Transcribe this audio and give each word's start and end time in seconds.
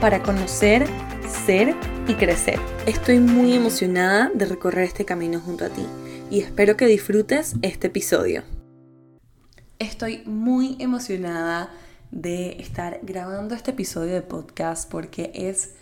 para 0.00 0.22
conocer, 0.22 0.86
ser 1.46 1.74
y 2.06 2.14
crecer. 2.14 2.58
Estoy 2.86 3.18
muy 3.18 3.54
emocionada 3.54 4.30
de 4.34 4.44
recorrer 4.44 4.84
este 4.84 5.04
camino 5.04 5.40
junto 5.40 5.64
a 5.64 5.68
ti 5.70 5.86
y 6.30 6.40
espero 6.40 6.76
que 6.76 6.86
disfrutes 6.86 7.54
este 7.62 7.86
episodio. 7.86 8.42
Estoy 9.78 10.22
muy 10.26 10.76
emocionada 10.80 11.70
de 12.10 12.60
estar 12.60 13.00
grabando 13.02 13.54
este 13.54 13.70
episodio 13.70 14.14
de 14.14 14.22
podcast 14.22 14.90
porque 14.90 15.30
es 15.34 15.74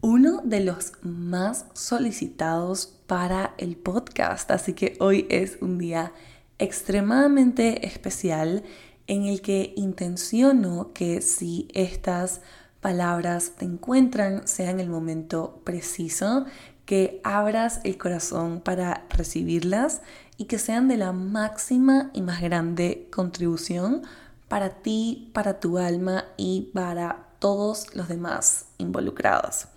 uno 0.00 0.40
de 0.44 0.60
los 0.60 0.92
más 1.02 1.66
solicitados 1.74 2.86
para 3.06 3.54
el 3.58 3.76
podcast. 3.76 4.50
Así 4.50 4.72
que 4.72 4.96
hoy 4.98 5.26
es 5.30 5.58
un 5.60 5.78
día 5.78 6.12
extremadamente 6.58 7.86
especial 7.86 8.64
en 9.06 9.26
el 9.26 9.42
que 9.42 9.72
intenciono 9.76 10.92
que 10.92 11.20
si 11.20 11.68
estas 11.74 12.40
palabras 12.80 13.52
te 13.56 13.64
encuentran, 13.64 14.46
sea 14.46 14.70
en 14.70 14.80
el 14.80 14.88
momento 14.88 15.60
preciso, 15.64 16.46
que 16.84 17.20
abras 17.22 17.80
el 17.84 17.98
corazón 17.98 18.60
para 18.60 19.06
recibirlas 19.10 20.02
y 20.36 20.46
que 20.46 20.58
sean 20.58 20.88
de 20.88 20.96
la 20.96 21.12
máxima 21.12 22.10
y 22.14 22.22
más 22.22 22.40
grande 22.40 23.08
contribución 23.12 24.02
para 24.48 24.70
ti, 24.70 25.30
para 25.32 25.60
tu 25.60 25.78
alma 25.78 26.24
y 26.36 26.70
para 26.74 27.28
todos 27.38 27.94
los 27.94 28.08
demás 28.08 28.66
involucrados. 28.78 29.68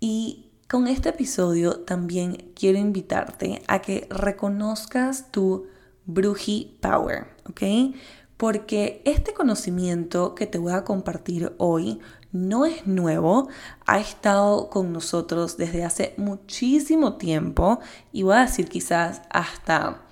Y 0.00 0.46
con 0.68 0.86
este 0.86 1.10
episodio 1.10 1.80
también 1.80 2.52
quiero 2.54 2.78
invitarte 2.78 3.62
a 3.68 3.80
que 3.80 4.06
reconozcas 4.10 5.30
tu 5.30 5.66
Bruji 6.06 6.78
Power, 6.80 7.26
¿ok? 7.48 7.94
Porque 8.38 9.02
este 9.04 9.34
conocimiento 9.34 10.34
que 10.34 10.46
te 10.46 10.58
voy 10.58 10.72
a 10.72 10.84
compartir 10.84 11.52
hoy 11.58 12.00
no 12.32 12.66
es 12.66 12.86
nuevo, 12.86 13.48
ha 13.86 13.98
estado 13.98 14.68
con 14.70 14.92
nosotros 14.92 15.56
desde 15.56 15.84
hace 15.84 16.14
muchísimo 16.16 17.14
tiempo 17.14 17.80
y 18.12 18.22
voy 18.22 18.36
a 18.36 18.40
decir 18.40 18.68
quizás 18.68 19.22
hasta 19.30 20.02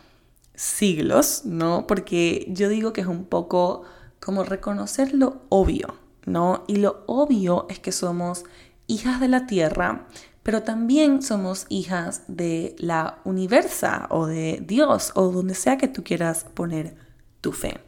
siglos, 0.54 1.42
¿no? 1.44 1.86
Porque 1.86 2.46
yo 2.48 2.68
digo 2.68 2.92
que 2.92 3.02
es 3.02 3.06
un 3.06 3.24
poco 3.24 3.82
como 4.20 4.42
reconocer 4.44 5.14
lo 5.14 5.42
obvio, 5.50 5.96
¿no? 6.24 6.64
Y 6.66 6.76
lo 6.76 7.04
obvio 7.06 7.66
es 7.68 7.78
que 7.78 7.92
somos 7.92 8.44
hijas 8.86 9.20
de 9.20 9.28
la 9.28 9.46
tierra, 9.46 10.06
pero 10.42 10.62
también 10.62 11.22
somos 11.22 11.66
hijas 11.68 12.22
de 12.28 12.74
la 12.78 13.18
universa 13.24 14.06
o 14.10 14.26
de 14.26 14.62
Dios 14.66 15.12
o 15.14 15.30
donde 15.30 15.54
sea 15.54 15.76
que 15.76 15.88
tú 15.88 16.02
quieras 16.02 16.46
poner 16.54 16.96
tu 17.40 17.52
fe. 17.52 17.80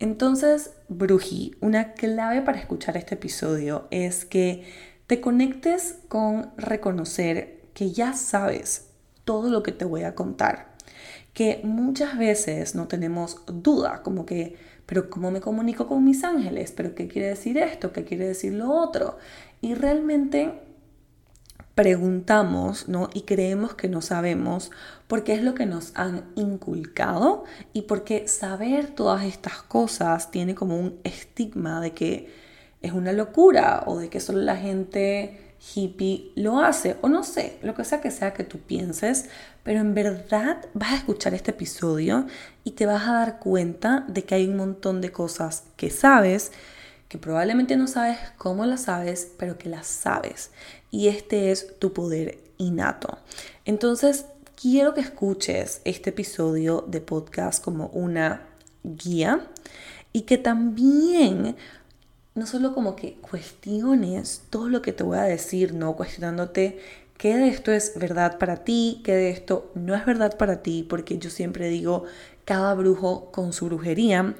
Entonces, 0.00 0.72
Bruji, 0.88 1.56
una 1.60 1.92
clave 1.92 2.40
para 2.40 2.58
escuchar 2.58 2.96
este 2.96 3.16
episodio 3.16 3.86
es 3.90 4.24
que 4.24 4.64
te 5.06 5.20
conectes 5.20 5.98
con 6.08 6.52
reconocer 6.56 7.60
que 7.74 7.92
ya 7.92 8.14
sabes 8.14 8.88
todo 9.24 9.50
lo 9.50 9.62
que 9.62 9.72
te 9.72 9.84
voy 9.84 10.04
a 10.04 10.14
contar. 10.14 10.74
Que 11.34 11.60
muchas 11.64 12.16
veces 12.16 12.74
no 12.74 12.88
tenemos 12.88 13.42
duda, 13.46 14.02
como 14.02 14.24
que, 14.24 14.56
pero 14.86 15.10
¿cómo 15.10 15.30
me 15.30 15.42
comunico 15.42 15.86
con 15.86 16.02
mis 16.02 16.24
ángeles? 16.24 16.72
¿Pero 16.72 16.94
qué 16.94 17.06
quiere 17.06 17.28
decir 17.28 17.58
esto? 17.58 17.92
¿Qué 17.92 18.04
quiere 18.04 18.26
decir 18.26 18.54
lo 18.54 18.72
otro? 18.72 19.18
Y 19.60 19.74
realmente 19.74 20.62
preguntamos 21.80 22.88
¿no? 22.88 23.08
y 23.14 23.22
creemos 23.22 23.74
que 23.74 23.88
no 23.88 24.02
sabemos 24.02 24.70
porque 25.08 25.32
es 25.32 25.42
lo 25.42 25.54
que 25.54 25.64
nos 25.64 25.92
han 25.96 26.26
inculcado 26.36 27.44
y 27.72 27.82
porque 27.82 28.28
saber 28.28 28.88
todas 28.88 29.24
estas 29.24 29.62
cosas 29.62 30.30
tiene 30.30 30.54
como 30.54 30.78
un 30.78 31.00
estigma 31.04 31.80
de 31.80 31.92
que 31.92 32.34
es 32.82 32.92
una 32.92 33.12
locura 33.12 33.84
o 33.86 33.96
de 33.96 34.10
que 34.10 34.20
solo 34.20 34.40
la 34.40 34.56
gente 34.56 35.54
hippie 35.74 36.32
lo 36.36 36.60
hace 36.60 36.98
o 37.00 37.08
no 37.08 37.24
sé, 37.24 37.58
lo 37.62 37.74
que 37.74 37.86
sea 37.86 38.02
que 38.02 38.10
sea 38.10 38.34
que 38.34 38.44
tú 38.44 38.58
pienses, 38.58 39.30
pero 39.62 39.80
en 39.80 39.94
verdad 39.94 40.58
vas 40.74 40.92
a 40.92 40.96
escuchar 40.96 41.32
este 41.32 41.52
episodio 41.52 42.26
y 42.62 42.72
te 42.72 42.84
vas 42.84 43.08
a 43.08 43.14
dar 43.14 43.38
cuenta 43.38 44.04
de 44.06 44.24
que 44.24 44.34
hay 44.34 44.46
un 44.46 44.58
montón 44.58 45.00
de 45.00 45.12
cosas 45.12 45.64
que 45.78 45.88
sabes 45.88 46.52
que 47.10 47.18
probablemente 47.18 47.76
no 47.76 47.88
sabes 47.88 48.18
cómo 48.38 48.64
las 48.66 48.82
sabes, 48.82 49.32
pero 49.36 49.58
que 49.58 49.68
las 49.68 49.88
sabes. 49.88 50.52
Y 50.90 51.08
este 51.08 51.50
es 51.50 51.78
tu 51.78 51.92
poder 51.92 52.38
innato. 52.58 53.18
Entonces, 53.64 54.26
quiero 54.60 54.94
que 54.94 55.00
escuches 55.00 55.80
este 55.84 56.10
episodio 56.10 56.84
de 56.86 57.00
podcast 57.00 57.62
como 57.64 57.86
una 57.88 58.46
guía 58.82 59.46
y 60.12 60.22
que 60.22 60.38
también 60.38 61.56
no 62.34 62.46
solo 62.46 62.74
como 62.74 62.96
que 62.96 63.14
cuestiones 63.14 64.42
todo 64.50 64.68
lo 64.68 64.82
que 64.82 64.92
te 64.92 65.02
voy 65.02 65.18
a 65.18 65.22
decir, 65.22 65.74
no 65.74 65.96
cuestionándote 65.96 66.78
qué 67.16 67.36
de 67.36 67.48
esto 67.48 67.72
es 67.72 67.92
verdad 67.96 68.38
para 68.38 68.64
ti, 68.64 69.02
qué 69.04 69.12
de 69.14 69.30
esto 69.30 69.70
no 69.74 69.94
es 69.94 70.06
verdad 70.06 70.36
para 70.38 70.62
ti, 70.62 70.86
porque 70.88 71.18
yo 71.18 71.28
siempre 71.28 71.68
digo 71.68 72.04
cada 72.44 72.74
brujo 72.74 73.30
con 73.30 73.52
su 73.52 73.66
brujería, 73.66 74.34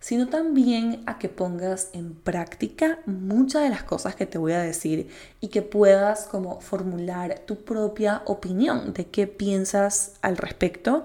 sino 0.00 0.28
también 0.28 1.02
a 1.06 1.18
que 1.18 1.28
pongas 1.28 1.90
en 1.92 2.14
práctica 2.14 2.98
muchas 3.06 3.62
de 3.62 3.68
las 3.68 3.84
cosas 3.84 4.16
que 4.16 4.26
te 4.26 4.38
voy 4.38 4.52
a 4.52 4.60
decir 4.60 5.08
y 5.40 5.48
que 5.48 5.62
puedas 5.62 6.26
como 6.26 6.60
formular 6.60 7.40
tu 7.40 7.64
propia 7.64 8.22
opinión 8.24 8.94
de 8.94 9.06
qué 9.06 9.26
piensas 9.26 10.14
al 10.22 10.38
respecto 10.38 11.04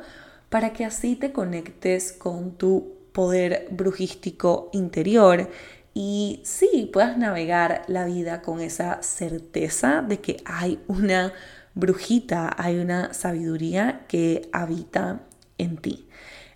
para 0.49 0.71
que 0.73 0.85
así 0.85 1.15
te 1.15 1.33
conectes 1.33 2.13
con 2.13 2.51
tu 2.51 2.93
poder 3.11 3.67
brujístico 3.71 4.69
interior 4.73 5.49
y 5.93 6.41
sí, 6.43 6.89
puedas 6.91 7.17
navegar 7.17 7.83
la 7.87 8.05
vida 8.05 8.41
con 8.41 8.59
esa 8.59 9.01
certeza 9.01 10.01
de 10.01 10.19
que 10.19 10.37
hay 10.43 10.79
una 10.87 11.31
brujita, 11.73 12.53
hay 12.57 12.79
una 12.79 13.13
sabiduría 13.13 14.05
que 14.09 14.49
habita 14.51 15.21
en 15.57 15.77
ti. 15.77 16.04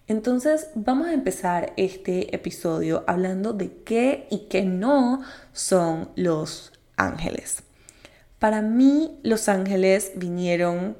Entonces 0.10 0.70
vamos 0.74 1.06
a 1.06 1.14
empezar 1.14 1.72
este 1.78 2.36
episodio 2.36 3.04
hablando 3.06 3.54
de 3.54 3.72
qué 3.84 4.26
y 4.32 4.48
qué 4.50 4.64
no 4.64 5.22
son 5.54 6.10
los 6.16 6.74
ángeles. 6.98 7.62
Para 8.40 8.64
mí 8.64 9.20
los 9.22 9.48
ángeles 9.48 10.14
vinieron 10.16 10.98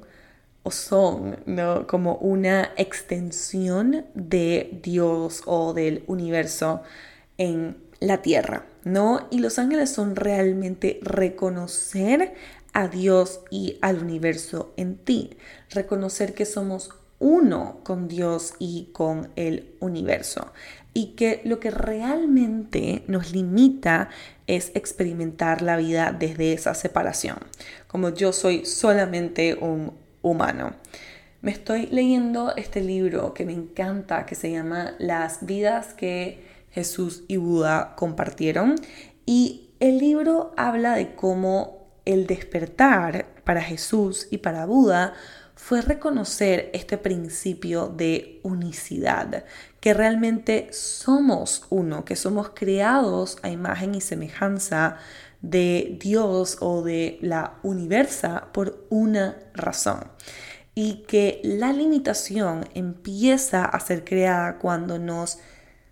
o 0.62 0.70
son 0.70 1.38
¿no? 1.44 1.88
como 1.88 2.18
una 2.18 2.70
extensión 2.76 4.06
de 4.14 4.78
Dios 4.80 5.42
o 5.44 5.74
del 5.74 6.04
universo 6.06 6.82
en 7.36 7.78
la 7.98 8.22
tierra, 8.22 8.66
¿no? 8.84 9.26
Y 9.32 9.40
los 9.40 9.58
ángeles 9.58 9.90
son 9.90 10.14
realmente 10.14 11.00
reconocer 11.02 12.34
a 12.72 12.86
Dios 12.86 13.40
y 13.50 13.76
al 13.82 13.98
universo 13.98 14.72
en 14.76 14.96
ti, 14.98 15.36
reconocer 15.70 16.32
que 16.32 16.46
somos 16.46 16.90
uno 17.20 17.80
con 17.84 18.08
Dios 18.08 18.54
y 18.58 18.88
con 18.92 19.30
el 19.36 19.76
universo. 19.78 20.52
Y 20.92 21.12
que 21.14 21.40
lo 21.44 21.60
que 21.60 21.70
realmente 21.70 23.04
nos 23.06 23.30
limita 23.32 24.08
es 24.48 24.72
experimentar 24.74 25.62
la 25.62 25.76
vida 25.76 26.16
desde 26.18 26.52
esa 26.52 26.74
separación, 26.74 27.38
como 27.86 28.08
yo 28.08 28.32
soy 28.32 28.64
solamente 28.64 29.54
un 29.54 29.92
humano. 30.22 30.72
Me 31.42 31.52
estoy 31.52 31.86
leyendo 31.86 32.54
este 32.56 32.80
libro 32.80 33.32
que 33.32 33.46
me 33.46 33.52
encanta, 33.52 34.26
que 34.26 34.34
se 34.34 34.50
llama 34.50 34.94
Las 34.98 35.46
vidas 35.46 35.94
que 35.94 36.44
Jesús 36.70 37.22
y 37.28 37.36
Buda 37.36 37.94
compartieron. 37.96 38.74
Y 39.24 39.70
el 39.80 39.98
libro 39.98 40.52
habla 40.56 40.94
de 40.94 41.14
cómo 41.14 41.88
el 42.04 42.26
despertar 42.26 43.26
para 43.44 43.62
Jesús 43.62 44.28
y 44.30 44.38
para 44.38 44.66
Buda 44.66 45.14
fue 45.60 45.82
reconocer 45.82 46.70
este 46.72 46.96
principio 46.96 47.88
de 47.88 48.40
unicidad, 48.42 49.44
que 49.78 49.92
realmente 49.92 50.68
somos 50.72 51.66
uno, 51.68 52.04
que 52.04 52.16
somos 52.16 52.50
creados 52.54 53.36
a 53.42 53.50
imagen 53.50 53.94
y 53.94 54.00
semejanza 54.00 54.96
de 55.42 55.98
Dios 56.00 56.56
o 56.60 56.82
de 56.82 57.18
la 57.20 57.58
universa 57.62 58.48
por 58.52 58.86
una 58.88 59.36
razón. 59.52 60.10
Y 60.74 61.04
que 61.06 61.40
la 61.44 61.74
limitación 61.74 62.66
empieza 62.74 63.64
a 63.64 63.78
ser 63.80 64.02
creada 64.02 64.58
cuando 64.58 64.98
nos 64.98 65.38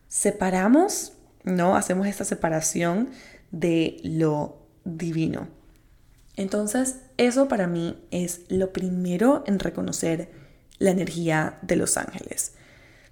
separamos, 0.08 1.12
¿no? 1.44 1.76
Hacemos 1.76 2.06
esta 2.06 2.24
separación 2.24 3.10
de 3.50 3.98
lo 4.02 4.66
divino. 4.84 5.57
Entonces, 6.38 7.00
eso 7.16 7.48
para 7.48 7.66
mí 7.66 7.98
es 8.12 8.42
lo 8.48 8.72
primero 8.72 9.42
en 9.48 9.58
reconocer 9.58 10.30
la 10.78 10.92
energía 10.92 11.58
de 11.62 11.74
los 11.74 11.96
ángeles. 11.96 12.52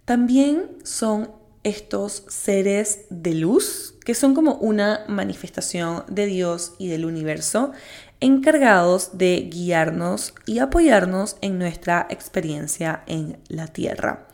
También 0.04 0.78
son 0.84 1.32
estos 1.64 2.22
seres 2.28 3.00
de 3.10 3.34
luz, 3.34 3.96
que 4.04 4.14
son 4.14 4.32
como 4.32 4.54
una 4.54 5.04
manifestación 5.08 6.04
de 6.06 6.26
Dios 6.26 6.74
y 6.78 6.86
del 6.86 7.04
universo, 7.04 7.72
encargados 8.20 9.18
de 9.18 9.48
guiarnos 9.52 10.32
y 10.46 10.60
apoyarnos 10.60 11.36
en 11.40 11.58
nuestra 11.58 12.06
experiencia 12.08 13.02
en 13.08 13.38
la 13.48 13.66
Tierra. 13.66 14.28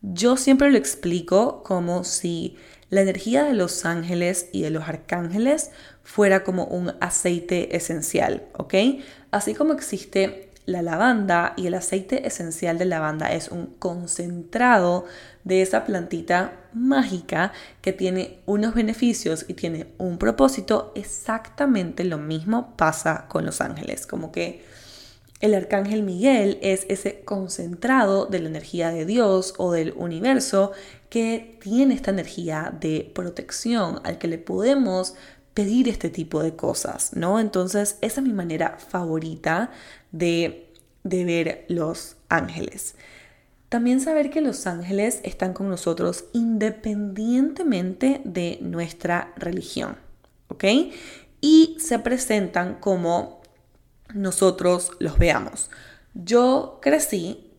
Yo 0.00 0.38
siempre 0.38 0.70
lo 0.70 0.78
explico 0.78 1.62
como 1.62 2.04
si 2.04 2.56
la 2.90 3.00
energía 3.00 3.44
de 3.44 3.54
los 3.54 3.84
ángeles 3.84 4.48
y 4.52 4.62
de 4.62 4.70
los 4.70 4.88
arcángeles 4.88 5.70
fuera 6.02 6.44
como 6.44 6.64
un 6.64 6.92
aceite 7.00 7.76
esencial, 7.76 8.42
¿ok? 8.54 8.74
Así 9.30 9.54
como 9.54 9.72
existe 9.72 10.50
la 10.66 10.82
lavanda 10.82 11.54
y 11.56 11.66
el 11.66 11.74
aceite 11.74 12.26
esencial 12.26 12.78
de 12.78 12.84
lavanda 12.84 13.32
es 13.32 13.48
un 13.48 13.66
concentrado 13.66 15.04
de 15.44 15.62
esa 15.62 15.84
plantita 15.84 16.52
mágica 16.72 17.52
que 17.80 17.92
tiene 17.92 18.40
unos 18.46 18.74
beneficios 18.74 19.46
y 19.48 19.54
tiene 19.54 19.86
un 19.98 20.18
propósito, 20.18 20.92
exactamente 20.94 22.04
lo 22.04 22.18
mismo 22.18 22.76
pasa 22.76 23.26
con 23.28 23.46
los 23.46 23.60
ángeles, 23.60 24.06
como 24.06 24.32
que 24.32 24.64
el 25.40 25.54
arcángel 25.54 26.02
Miguel 26.02 26.58
es 26.60 26.84
ese 26.88 27.20
concentrado 27.20 28.26
de 28.26 28.40
la 28.40 28.48
energía 28.48 28.90
de 28.90 29.06
Dios 29.06 29.54
o 29.56 29.72
del 29.72 29.94
universo 29.96 30.72
que 31.08 31.58
tiene 31.60 31.94
esta 31.94 32.10
energía 32.10 32.74
de 32.78 33.10
protección 33.14 34.00
al 34.04 34.18
que 34.18 34.28
le 34.28 34.38
podemos 34.38 35.14
pedir 35.54 35.88
este 35.88 36.10
tipo 36.10 36.42
de 36.42 36.54
cosas, 36.54 37.16
¿no? 37.16 37.40
Entonces, 37.40 37.96
esa 38.02 38.20
es 38.20 38.26
mi 38.26 38.32
manera 38.32 38.76
favorita 38.78 39.70
de, 40.12 40.72
de 41.04 41.24
ver 41.24 41.64
los 41.68 42.16
ángeles. 42.28 42.94
También 43.70 44.00
saber 44.00 44.30
que 44.30 44.40
los 44.40 44.66
ángeles 44.66 45.20
están 45.22 45.54
con 45.54 45.68
nosotros 45.68 46.26
independientemente 46.32 48.20
de 48.24 48.58
nuestra 48.60 49.32
religión, 49.36 49.96
¿ok? 50.48 50.64
Y 51.40 51.76
se 51.80 51.98
presentan 51.98 52.74
como 52.74 53.39
nosotros 54.14 54.92
los 54.98 55.18
veamos. 55.18 55.70
Yo 56.14 56.78
crecí 56.82 57.50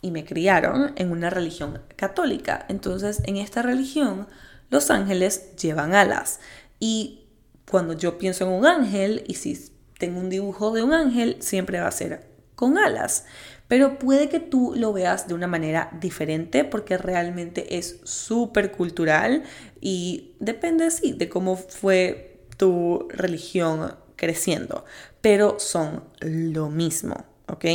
y 0.00 0.10
me 0.10 0.24
criaron 0.24 0.92
en 0.96 1.10
una 1.10 1.30
religión 1.30 1.82
católica, 1.96 2.64
entonces 2.68 3.20
en 3.24 3.36
esta 3.36 3.62
religión 3.62 4.28
los 4.70 4.90
ángeles 4.90 5.56
llevan 5.56 5.94
alas 5.94 6.40
y 6.78 7.26
cuando 7.68 7.92
yo 7.92 8.18
pienso 8.18 8.44
en 8.44 8.52
un 8.52 8.66
ángel 8.66 9.24
y 9.26 9.34
si 9.34 9.70
tengo 9.98 10.20
un 10.20 10.30
dibujo 10.30 10.72
de 10.72 10.82
un 10.82 10.92
ángel, 10.92 11.36
siempre 11.40 11.80
va 11.80 11.88
a 11.88 11.92
ser 11.92 12.28
con 12.54 12.78
alas. 12.78 13.24
Pero 13.66 13.98
puede 13.98 14.30
que 14.30 14.40
tú 14.40 14.74
lo 14.76 14.92
veas 14.92 15.28
de 15.28 15.34
una 15.34 15.46
manera 15.46 15.90
diferente 16.00 16.64
porque 16.64 16.96
realmente 16.96 17.76
es 17.76 18.00
súper 18.04 18.72
cultural 18.72 19.42
y 19.80 20.34
depende, 20.40 20.90
sí, 20.90 21.12
de 21.12 21.28
cómo 21.28 21.56
fue 21.56 22.46
tu 22.56 23.06
religión 23.10 23.94
creciendo. 24.16 24.84
Pero 25.28 25.58
son 25.58 26.04
lo 26.20 26.70
mismo, 26.70 27.14
¿ok? 27.48 27.66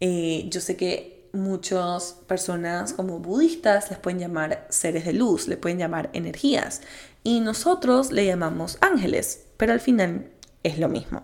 Eh, 0.00 0.46
yo 0.48 0.62
sé 0.62 0.76
que 0.78 1.28
muchas 1.34 2.14
personas 2.26 2.94
como 2.94 3.18
budistas 3.18 3.90
les 3.90 3.98
pueden 3.98 4.18
llamar 4.18 4.66
seres 4.70 5.04
de 5.04 5.12
luz, 5.12 5.46
le 5.46 5.58
pueden 5.58 5.76
llamar 5.76 6.08
energías 6.14 6.80
y 7.22 7.40
nosotros 7.40 8.12
le 8.12 8.24
llamamos 8.24 8.78
ángeles, 8.80 9.44
pero 9.58 9.74
al 9.74 9.80
final 9.80 10.30
es 10.62 10.78
lo 10.78 10.88
mismo. 10.88 11.20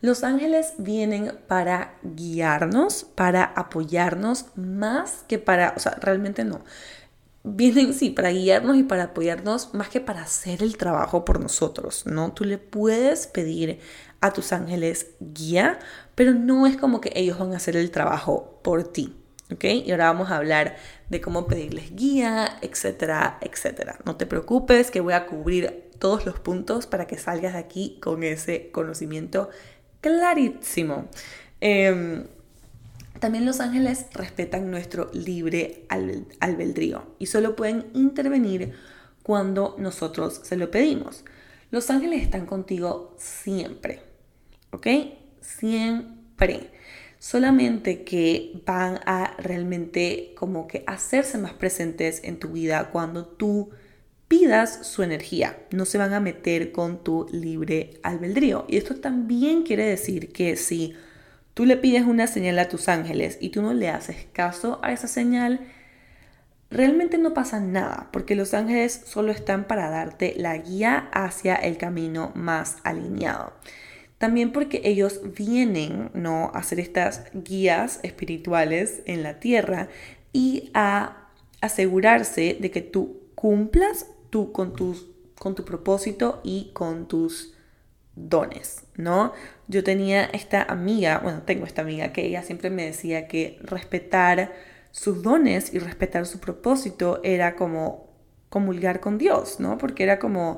Los 0.00 0.24
ángeles 0.24 0.72
vienen 0.78 1.38
para 1.46 1.94
guiarnos, 2.02 3.04
para 3.04 3.44
apoyarnos, 3.44 4.46
más 4.56 5.22
que 5.28 5.38
para, 5.38 5.74
o 5.76 5.78
sea, 5.78 5.92
realmente 6.00 6.44
no. 6.44 6.64
Vienen, 7.44 7.94
sí, 7.94 8.10
para 8.10 8.30
guiarnos 8.30 8.76
y 8.76 8.82
para 8.82 9.04
apoyarnos, 9.04 9.72
más 9.72 9.88
que 9.88 10.00
para 10.00 10.22
hacer 10.22 10.64
el 10.64 10.76
trabajo 10.76 11.24
por 11.24 11.38
nosotros, 11.38 12.04
¿no? 12.06 12.32
Tú 12.32 12.42
le 12.42 12.58
puedes 12.58 13.28
pedir 13.28 13.78
a 14.20 14.32
tus 14.32 14.52
ángeles 14.52 15.08
guía, 15.20 15.78
pero 16.14 16.32
no 16.32 16.66
es 16.66 16.76
como 16.76 17.00
que 17.00 17.12
ellos 17.14 17.38
van 17.38 17.52
a 17.52 17.56
hacer 17.56 17.76
el 17.76 17.90
trabajo 17.90 18.60
por 18.62 18.84
ti, 18.84 19.16
¿ok? 19.52 19.64
Y 19.64 19.90
ahora 19.90 20.06
vamos 20.06 20.30
a 20.30 20.36
hablar 20.36 20.76
de 21.10 21.20
cómo 21.20 21.46
pedirles 21.46 21.94
guía, 21.94 22.58
etcétera, 22.62 23.38
etcétera. 23.40 23.98
No 24.04 24.16
te 24.16 24.26
preocupes 24.26 24.90
que 24.90 25.00
voy 25.00 25.14
a 25.14 25.26
cubrir 25.26 25.90
todos 25.98 26.26
los 26.26 26.38
puntos 26.40 26.86
para 26.86 27.06
que 27.06 27.18
salgas 27.18 27.54
de 27.54 27.58
aquí 27.58 27.98
con 28.02 28.22
ese 28.22 28.70
conocimiento 28.70 29.50
clarísimo. 30.00 31.08
Em, 31.60 32.24
también 33.20 33.46
los 33.46 33.60
ángeles 33.60 34.06
respetan 34.12 34.70
nuestro 34.70 35.10
libre 35.12 35.86
albedrío 35.88 37.06
y 37.18 37.26
solo 37.26 37.56
pueden 37.56 37.86
intervenir 37.94 38.74
cuando 39.22 39.74
nosotros 39.78 40.40
se 40.44 40.56
lo 40.56 40.70
pedimos. 40.70 41.24
Los 41.70 41.90
ángeles 41.90 42.22
están 42.22 42.46
contigo 42.46 43.14
siempre, 43.18 44.02
¿ok? 44.76 44.86
Siempre 45.40 46.70
solamente 47.18 48.04
que 48.04 48.60
van 48.64 49.00
a 49.06 49.34
realmente 49.38 50.34
como 50.36 50.68
que 50.68 50.84
hacerse 50.86 51.38
más 51.38 51.54
presentes 51.54 52.20
en 52.24 52.38
tu 52.38 52.48
vida 52.48 52.90
cuando 52.90 53.26
tú 53.26 53.70
pidas 54.28 54.86
su 54.86 55.02
energía, 55.02 55.58
no 55.70 55.84
se 55.84 55.98
van 55.98 56.12
a 56.12 56.20
meter 56.20 56.72
con 56.72 57.02
tu 57.02 57.26
libre 57.30 57.98
albedrío. 58.02 58.64
Y 58.68 58.76
esto 58.76 58.96
también 58.96 59.62
quiere 59.62 59.84
decir 59.84 60.32
que 60.32 60.56
si 60.56 60.94
tú 61.54 61.64
le 61.64 61.76
pides 61.76 62.04
una 62.04 62.26
señal 62.26 62.58
a 62.58 62.68
tus 62.68 62.88
ángeles 62.88 63.38
y 63.40 63.50
tú 63.50 63.62
no 63.62 63.72
le 63.72 63.88
haces 63.88 64.26
caso 64.32 64.80
a 64.82 64.92
esa 64.92 65.06
señal, 65.06 65.60
realmente 66.70 67.18
no 67.18 67.34
pasa 67.34 67.60
nada, 67.60 68.08
porque 68.12 68.34
los 68.34 68.52
ángeles 68.52 69.02
solo 69.06 69.30
están 69.30 69.64
para 69.64 69.88
darte 69.90 70.34
la 70.36 70.56
guía 70.58 71.08
hacia 71.12 71.54
el 71.54 71.78
camino 71.78 72.32
más 72.34 72.76
alineado. 72.82 73.52
También 74.18 74.52
porque 74.52 74.80
ellos 74.84 75.20
vienen 75.36 76.10
¿no? 76.14 76.50
a 76.54 76.58
hacer 76.58 76.80
estas 76.80 77.24
guías 77.34 78.00
espirituales 78.02 79.02
en 79.04 79.22
la 79.22 79.40
tierra 79.40 79.88
y 80.32 80.70
a 80.74 81.28
asegurarse 81.60 82.56
de 82.58 82.70
que 82.70 82.80
tú 82.80 83.20
cumplas 83.34 84.06
tú 84.30 84.52
con, 84.52 84.72
tus, 84.74 85.06
con 85.38 85.54
tu 85.54 85.64
propósito 85.64 86.40
y 86.42 86.70
con 86.72 87.08
tus 87.08 87.54
dones, 88.14 88.84
¿no? 88.96 89.32
Yo 89.68 89.84
tenía 89.84 90.24
esta 90.24 90.62
amiga, 90.62 91.20
bueno, 91.22 91.42
tengo 91.42 91.66
esta 91.66 91.82
amiga 91.82 92.12
que 92.12 92.26
ella 92.26 92.42
siempre 92.42 92.70
me 92.70 92.86
decía 92.86 93.28
que 93.28 93.58
respetar 93.62 94.54
sus 94.90 95.22
dones 95.22 95.74
y 95.74 95.78
respetar 95.78 96.24
su 96.24 96.40
propósito 96.40 97.20
era 97.22 97.56
como 97.56 98.08
comulgar 98.48 99.00
con 99.00 99.18
Dios, 99.18 99.60
¿no? 99.60 99.76
Porque 99.76 100.02
era 100.02 100.18
como 100.18 100.56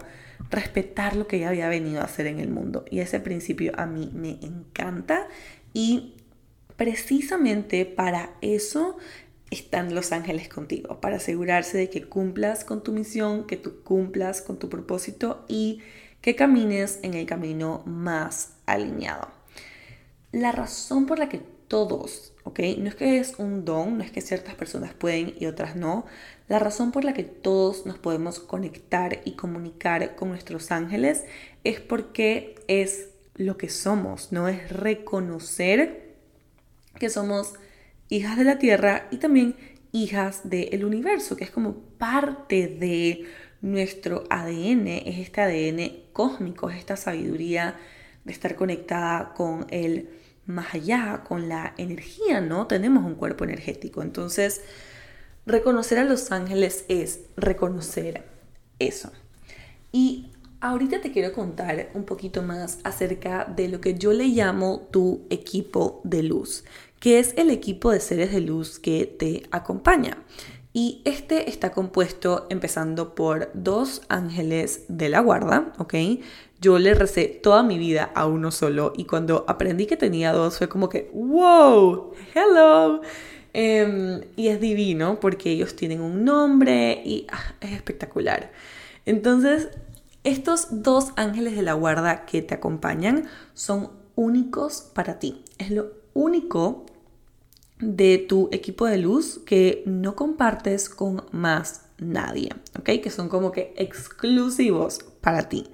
respetar 0.50 1.16
lo 1.16 1.26
que 1.26 1.37
ella 1.37 1.49
había 1.49 1.68
venido 1.68 2.00
a 2.00 2.04
hacer 2.04 2.26
en 2.26 2.40
el 2.40 2.49
mundo. 2.49 2.85
Y 2.90 3.00
ese 3.00 3.21
principio 3.21 3.73
a 3.76 3.87
mí 3.87 4.11
me 4.14 4.38
encanta 4.42 5.28
y 5.73 6.14
precisamente 6.76 7.85
para 7.85 8.30
eso 8.40 8.97
están 9.50 9.95
los 9.95 10.12
ángeles 10.12 10.49
contigo, 10.49 11.00
para 11.00 11.16
asegurarse 11.16 11.78
de 11.78 11.90
que 11.90 12.04
cumplas 12.04 12.64
con 12.64 12.83
tu 12.83 12.92
misión, 12.92 13.47
que 13.47 13.57
tú 13.57 13.83
cumplas 13.83 14.42
con 14.42 14.59
tu 14.59 14.68
propósito 14.68 15.45
y 15.49 15.80
que 16.21 16.37
camines 16.37 16.99
en 17.02 17.14
el 17.14 17.26
camino 17.26 17.83
más 17.87 18.54
alineado. 18.66 19.28
La 20.33 20.52
razón 20.52 21.07
por 21.07 21.18
la 21.18 21.28
que 21.28 21.40
todos, 21.68 22.33
¿ok? 22.45 22.61
No 22.78 22.88
es 22.88 22.95
que 22.95 23.18
es 23.18 23.35
un 23.38 23.64
don, 23.64 23.99
no 23.99 24.04
es 24.04 24.11
que 24.11 24.21
ciertas 24.21 24.54
personas 24.54 24.92
pueden 24.95 25.35
y 25.38 25.47
otras 25.47 25.76
no. 25.76 26.07
La 26.49 26.59
razón 26.59 26.93
por 26.93 27.05
la 27.05 27.12
que 27.12 27.25
todos 27.25 27.85
nos 27.85 27.99
podemos 27.99 28.40
conectar 28.40 29.21
y 29.25 29.33
comunicar 29.33 30.17
con 30.17 30.31
nuestros 30.31 30.71
ángeles 30.71 31.25
es 31.62 31.81
porque 31.81 32.55
es 32.69 33.11
lo 33.35 33.57
que 33.59 33.69
somos, 33.69 34.33
no 34.33 34.49
es 34.49 34.71
reconocer 34.71 36.17
que 36.99 37.11
somos 37.11 37.55
hijas 38.09 38.37
de 38.38 38.45
la 38.45 38.59
tierra 38.59 39.09
y 39.11 39.19
también 39.19 39.57
hijas 39.93 40.49
del 40.49 40.85
universo, 40.85 41.37
que 41.37 41.45
es 41.45 41.50
como 41.50 41.75
parte 41.99 42.67
de 42.67 43.26
nuestro 43.61 44.25
ADN, 44.31 44.88
es 44.88 45.19
este 45.19 45.40
ADN 45.40 46.05
cósmico, 46.12 46.71
es 46.71 46.78
esta 46.78 46.97
sabiduría 46.97 47.76
de 48.25 48.33
estar 48.33 48.57
conectada 48.57 49.35
con 49.35 49.67
el 49.71 50.11
más 50.47 50.75
allá, 50.75 51.25
con 51.26 51.49
la 51.49 51.75
energía, 51.76 52.40
¿no? 52.40 52.67
Tenemos 52.67 53.05
un 53.05 53.14
cuerpo 53.14 53.45
energético. 53.45 54.02
Entonces, 54.02 54.62
reconocer 55.49 55.99
a 55.99 56.05
los 56.05 56.31
ángeles 56.31 56.85
es 56.88 57.21
reconocer 57.37 58.23
eso. 58.78 59.11
Y 59.90 60.26
ahorita 60.61 61.00
te 61.00 61.11
quiero 61.11 61.33
contar 61.33 61.88
un 61.95 62.05
poquito 62.05 62.43
más 62.43 62.78
acerca 62.85 63.47
de 63.47 63.69
lo 63.69 63.81
que 63.81 63.99
yo 63.99 64.12
le 64.12 64.26
llamo 64.26 64.87
tu 64.90 65.23
equipo 65.31 66.00
de 66.05 66.23
luz, 66.23 66.64
que 67.00 67.19
es 67.19 67.33
el 67.37 67.50
equipo 67.50 67.90
de 67.90 68.00
seres 68.00 68.31
de 68.33 68.43
luz 68.43 68.78
que 68.78 69.07
te 69.07 69.45
acompaña. 69.50 70.19
Y 70.75 71.00
este 71.07 71.49
está 71.49 71.73
compuesto 71.73 72.47
empezando 72.50 73.14
por 73.14 73.50
dos 73.55 74.02
ángeles 74.09 74.85
de 74.88 75.09
la 75.09 75.21
guarda, 75.21 75.73
¿ok? 75.78 75.95
Yo 76.61 76.78
le 76.78 76.93
recé 76.93 77.26
toda 77.26 77.62
mi 77.62 77.78
vida 77.78 78.12
a 78.14 78.26
uno 78.26 78.50
solo 78.50 78.93
y 78.97 79.07
cuando 79.07 79.45
aprendí 79.49 79.87
que 79.87 79.97
tenía 79.97 80.33
dos 80.33 80.59
fue 80.59 80.69
como 80.69 80.90
que, 80.90 81.11
wow, 81.14 82.12
hello. 82.35 83.00
Em, 83.61 84.21
y 84.37 84.47
es 84.49 84.61
divino 84.61 85.19
porque 85.19 85.50
ellos 85.50 85.75
tienen 85.75 86.00
un 86.00 86.25
nombre 86.25 87.03
y 87.05 87.27
ah, 87.29 87.55
es 87.61 87.73
espectacular. 87.73 88.53
Entonces, 89.05 89.71
estos 90.23 90.69
dos 90.71 91.11
ángeles 91.17 91.57
de 91.57 91.62
la 91.62 91.73
guarda 91.73 92.25
que 92.25 92.41
te 92.41 92.55
acompañan 92.55 93.25
son 93.55 93.91
únicos 94.15 94.83
para 94.95 95.19
ti. 95.19 95.43
Es 95.59 95.73
lo 95.73 95.91
único 96.15 96.87
de 97.81 98.19
tu 98.19 98.49
equipo 98.53 98.87
de 98.87 98.99
luz 98.99 99.41
que 99.45 99.83
no 99.87 100.15
compartes 100.15 100.88
con 100.88 101.25
más 101.33 101.87
nadie, 101.99 102.50
¿ok? 102.79 103.03
Que 103.03 103.11
son 103.11 103.29
como 103.29 103.50
que 103.50 103.75
exclusivos 103.77 105.00
para 105.21 105.49
ti. 105.49 105.67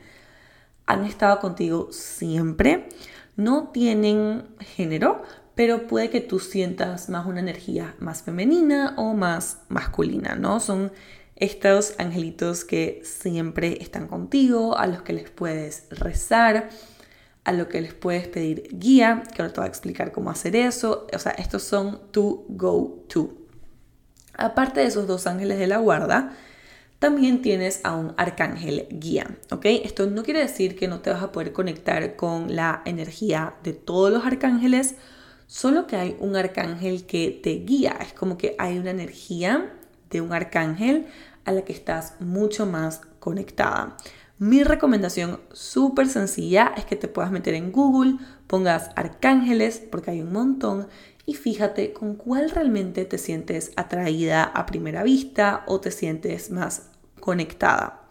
Han 0.86 1.04
estado 1.04 1.38
contigo 1.38 1.88
siempre, 1.90 2.88
no 3.36 3.68
tienen 3.74 4.44
género, 4.60 5.20
pero 5.54 5.86
puede 5.86 6.10
que 6.10 6.20
tú 6.20 6.40
sientas 6.40 7.08
más 7.08 7.26
una 7.26 7.40
energía 7.40 7.94
más 7.98 8.22
femenina 8.22 8.94
o 8.96 9.14
más 9.14 9.58
masculina, 9.68 10.34
¿no? 10.34 10.60
Son 10.60 10.92
estos 11.36 11.94
angelitos 11.98 12.64
que 12.64 13.00
siempre 13.04 13.78
están 13.80 14.08
contigo, 14.08 14.76
a 14.78 14.86
los 14.86 15.02
que 15.02 15.12
les 15.12 15.30
puedes 15.30 15.86
rezar, 15.90 16.68
a 17.44 17.52
los 17.52 17.66
que 17.66 17.80
les 17.80 17.94
puedes 17.94 18.28
pedir 18.28 18.68
guía, 18.72 19.22
que 19.34 19.42
ahora 19.42 19.52
te 19.52 19.60
voy 19.60 19.66
a 19.66 19.68
explicar 19.68 20.12
cómo 20.12 20.30
hacer 20.30 20.56
eso. 20.56 21.06
O 21.12 21.18
sea, 21.18 21.32
estos 21.32 21.62
son 21.62 22.00
tu 22.10 22.46
go-to. 22.48 23.34
Aparte 24.36 24.80
de 24.80 24.86
esos 24.86 25.06
dos 25.06 25.26
ángeles 25.26 25.58
de 25.58 25.66
la 25.66 25.78
guarda, 25.78 26.36
también 26.98 27.42
tienes 27.42 27.80
a 27.84 27.94
un 27.94 28.14
arcángel 28.16 28.86
guía, 28.90 29.36
¿ok? 29.50 29.66
Esto 29.66 30.06
no 30.06 30.22
quiere 30.22 30.40
decir 30.40 30.74
que 30.74 30.88
no 30.88 31.00
te 31.00 31.10
vas 31.10 31.22
a 31.22 31.32
poder 31.32 31.52
conectar 31.52 32.16
con 32.16 32.56
la 32.56 32.82
energía 32.86 33.56
de 33.62 33.74
todos 33.74 34.10
los 34.10 34.24
arcángeles, 34.24 34.94
solo 35.54 35.86
que 35.86 35.94
hay 35.94 36.16
un 36.18 36.34
arcángel 36.34 37.06
que 37.06 37.30
te 37.30 37.50
guía, 37.60 37.96
es 38.00 38.12
como 38.12 38.36
que 38.36 38.56
hay 38.58 38.76
una 38.76 38.90
energía 38.90 39.72
de 40.10 40.20
un 40.20 40.32
arcángel 40.32 41.06
a 41.44 41.52
la 41.52 41.62
que 41.62 41.72
estás 41.72 42.16
mucho 42.18 42.66
más 42.66 43.02
conectada. 43.20 43.96
Mi 44.36 44.64
recomendación 44.64 45.38
súper 45.52 46.08
sencilla 46.08 46.74
es 46.76 46.86
que 46.86 46.96
te 46.96 47.06
puedas 47.06 47.30
meter 47.30 47.54
en 47.54 47.70
Google, 47.70 48.16
pongas 48.48 48.90
arcángeles, 48.96 49.78
porque 49.78 50.10
hay 50.10 50.22
un 50.22 50.32
montón, 50.32 50.88
y 51.24 51.34
fíjate 51.34 51.92
con 51.92 52.16
cuál 52.16 52.50
realmente 52.50 53.04
te 53.04 53.16
sientes 53.16 53.70
atraída 53.76 54.42
a 54.42 54.66
primera 54.66 55.04
vista 55.04 55.62
o 55.68 55.78
te 55.78 55.92
sientes 55.92 56.50
más 56.50 56.90
conectada. 57.20 58.03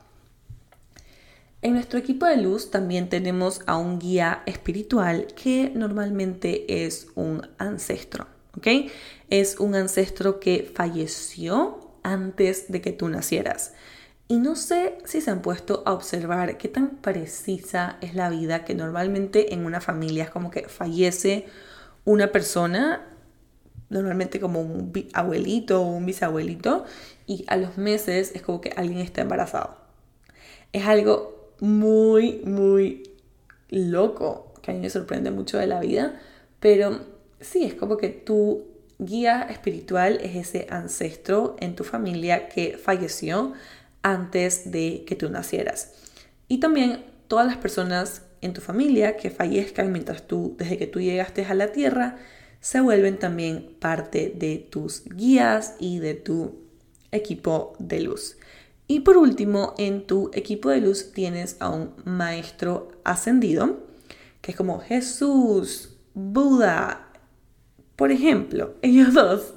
En 1.63 1.72
nuestro 1.72 1.98
equipo 1.98 2.25
de 2.25 2.36
luz 2.36 2.72
también 2.72 3.08
tenemos 3.08 3.62
a 3.67 3.77
un 3.77 3.98
guía 3.98 4.43
espiritual 4.46 5.27
que 5.27 5.72
normalmente 5.74 6.86
es 6.86 7.08
un 7.15 7.48
ancestro, 7.58 8.27
¿ok? 8.58 8.91
Es 9.29 9.62
un 9.62 9.74
ancestro 9.74 10.41
que 10.41 10.70
falleció 10.75 11.93
antes 12.03 12.70
de 12.70 12.82
que 12.82 12.91
tú 12.91 13.08
nacieras. 13.08 13.72
Y 14.27 14.39
no 14.39 14.58
sé 14.58 14.98
si 15.05 15.22
se 15.22 15.32
han 15.32 15.41
puesto 15.41 15.84
a 15.86 15.93
observar 15.93 16.58
qué 16.58 16.67
tan 16.67 16.98
precisa 16.98 17.96
es 18.01 18.13
la 18.13 18.29
vida 18.29 18.65
que 18.65 18.75
normalmente 18.75 19.53
en 19.53 19.65
una 19.65 19.79
familia 19.79 20.25
es 20.25 20.32
como 20.32 20.51
que 20.51 20.67
fallece 20.67 21.46
una 22.03 22.34
persona, 22.34 23.08
normalmente 23.89 24.41
como 24.41 24.60
un 24.60 24.91
abuelito 25.13 25.82
o 25.82 25.88
un 25.88 26.05
bisabuelito, 26.05 26.84
y 27.25 27.46
a 27.48 27.55
los 27.55 27.77
meses 27.77 28.34
es 28.36 28.41
como 28.41 28.60
que 28.60 28.74
alguien 28.75 29.00
está 29.00 29.22
embarazado. 29.22 29.77
Es 30.74 30.88
algo 30.88 31.32
muy, 31.63 32.41
muy 32.43 33.03
loco, 33.70 34.51
que 34.62 34.72
a 34.72 34.74
mí 34.74 34.82
me 34.82 34.89
sorprende 34.89 35.32
mucho 35.32 35.58
de 35.58 35.65
la 35.65 35.79
vida, 35.79 36.20
pero 36.60 37.00
sí, 37.39 37.63
es 37.63 37.74
como 37.74 37.96
que 37.96 38.10
tu 38.10 38.65
guía 39.00 39.48
espiritual 39.50 40.20
es 40.22 40.36
ese 40.36 40.67
ancestro 40.70 41.55
en 41.62 41.75
tu 41.75 41.86
familia 41.86 42.50
que 42.50 42.77
falleció 42.77 43.53
antes 44.01 44.72
de 44.72 45.05
que 45.08 45.15
tú 45.15 45.29
nacieras. 45.29 45.93
Y 46.50 46.60
también 46.60 47.05
todas 47.29 47.48
las 47.48 47.55
personas 47.55 48.24
en 48.41 48.51
tu 48.51 48.60
familia 48.60 49.15
que 49.15 49.29
fallezcan 49.29 49.89
mientras 49.93 50.27
tú, 50.27 50.58
desde 50.60 50.77
que 50.77 50.88
tú 50.88 51.00
llegaste 51.00 51.46
a 51.46 51.53
la 51.53 51.72
tierra, 51.72 52.17
se 52.60 52.82
vuelven 52.82 53.17
también 53.20 53.77
parte 53.79 54.34
de 54.36 54.58
tus 54.58 55.05
guías 55.05 55.75
y 55.79 56.00
de 56.00 56.13
tu 56.15 56.60
equipo 57.13 57.74
de 57.79 58.01
luz. 58.01 58.36
Y 58.93 59.00
por 59.00 59.17
último, 59.17 59.73
en 59.79 60.05
tu 60.05 60.29
equipo 60.35 60.69
de 60.69 60.79
luz 60.79 61.13
tienes 61.13 61.57
a 61.59 61.69
un 61.69 61.93
maestro 62.05 62.91
ascendido, 63.03 63.79
que 64.39 64.51
es 64.51 64.55
como 64.55 64.81
Jesús, 64.81 65.97
Buda, 66.13 67.07
por 67.95 68.12
ejemplo, 68.12 68.75
ellos 68.83 69.15
dos, 69.15 69.55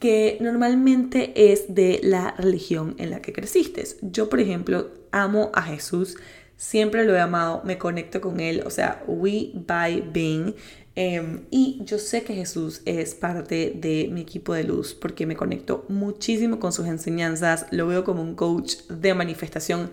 que 0.00 0.36
normalmente 0.42 1.50
es 1.50 1.74
de 1.74 1.98
la 2.02 2.32
religión 2.32 2.94
en 2.98 3.08
la 3.08 3.22
que 3.22 3.32
creciste. 3.32 3.84
Yo, 4.02 4.28
por 4.28 4.38
ejemplo, 4.38 4.90
amo 5.12 5.50
a 5.54 5.62
Jesús 5.62 6.18
Siempre 6.56 7.04
lo 7.04 7.14
he 7.14 7.20
amado, 7.20 7.62
me 7.64 7.78
conecto 7.78 8.20
con 8.20 8.40
Él, 8.40 8.62
o 8.64 8.70
sea, 8.70 9.02
we 9.06 9.50
by 9.54 10.02
being. 10.12 10.54
Em, 10.96 11.44
y 11.50 11.80
yo 11.84 11.98
sé 11.98 12.22
que 12.22 12.34
Jesús 12.34 12.80
es 12.84 13.16
parte 13.16 13.72
de 13.74 14.08
mi 14.12 14.20
equipo 14.20 14.54
de 14.54 14.62
luz 14.62 14.94
porque 14.94 15.26
me 15.26 15.34
conecto 15.34 15.84
muchísimo 15.88 16.60
con 16.60 16.72
sus 16.72 16.86
enseñanzas, 16.86 17.66
lo 17.72 17.88
veo 17.88 18.04
como 18.04 18.22
un 18.22 18.36
coach 18.36 18.76
de 18.88 19.12
manifestación. 19.14 19.90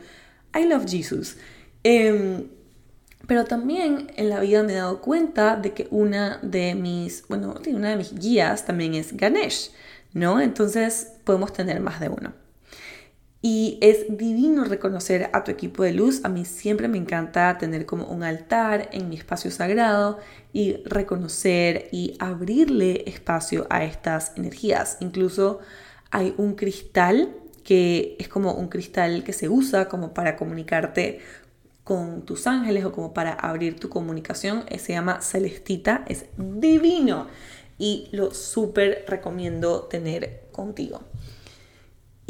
I 0.56 0.66
love 0.66 0.86
Jesus. 0.86 1.38
Em, 1.84 2.48
pero 3.28 3.46
también 3.46 4.12
en 4.16 4.30
la 4.30 4.40
vida 4.40 4.64
me 4.64 4.74
he 4.74 4.76
dado 4.76 5.02
cuenta 5.02 5.56
de 5.56 5.74
que 5.74 5.88
una 5.92 6.40
de 6.42 6.76
mis, 6.76 7.26
bueno, 7.28 7.56
una 7.68 7.90
de 7.90 7.96
mis 7.96 8.14
guías 8.14 8.66
también 8.66 8.94
es 8.94 9.16
Ganesh, 9.16 9.72
¿no? 10.14 10.40
Entonces 10.42 11.14
podemos 11.24 11.54
tener 11.54 11.80
más 11.80 12.00
de 12.00 12.10
uno. 12.10 12.34
Y 13.44 13.80
es 13.82 14.06
divino 14.08 14.66
reconocer 14.66 15.32
a 15.34 15.44
tu 15.44 15.50
equipo 15.50 15.84
de 15.84 15.94
luz. 15.94 16.22
A 16.24 16.30
mí 16.30 16.46
siempre 16.46 16.88
me 16.88 17.00
encanta 17.00 17.58
tener 17.58 17.88
como 17.88 18.06
un 18.06 18.24
altar 18.24 18.90
en 18.92 19.10
mi 19.10 19.16
espacio 19.16 19.50
sagrado 19.50 20.20
y 20.54 20.84
reconocer 20.86 21.90
y 21.92 22.16
abrirle 22.20 23.04
espacio 23.08 23.66
a 23.72 23.84
estas 23.84 24.34
energías. 24.36 24.98
Incluso 25.00 25.60
hay 26.12 26.36
un 26.38 26.54
cristal 26.54 27.36
que 27.64 28.16
es 28.20 28.28
como 28.28 28.54
un 28.54 28.68
cristal 28.68 29.24
que 29.24 29.34
se 29.34 29.50
usa 29.50 29.88
como 29.88 30.14
para 30.14 30.36
comunicarte 30.36 31.20
con 31.84 32.24
tus 32.26 32.46
ángeles 32.48 32.86
o 32.86 32.92
como 32.92 33.14
para 33.14 33.34
abrir 33.34 33.80
tu 33.80 33.90
comunicación. 33.90 34.66
Se 34.78 34.94
llama 34.94 35.22
Celestita, 35.22 36.06
es 36.08 36.26
divino 36.38 37.28
y 37.80 38.08
lo 38.12 38.34
súper 38.34 39.06
recomiendo 39.08 39.84
tener 39.84 40.44
contigo. 40.52 41.11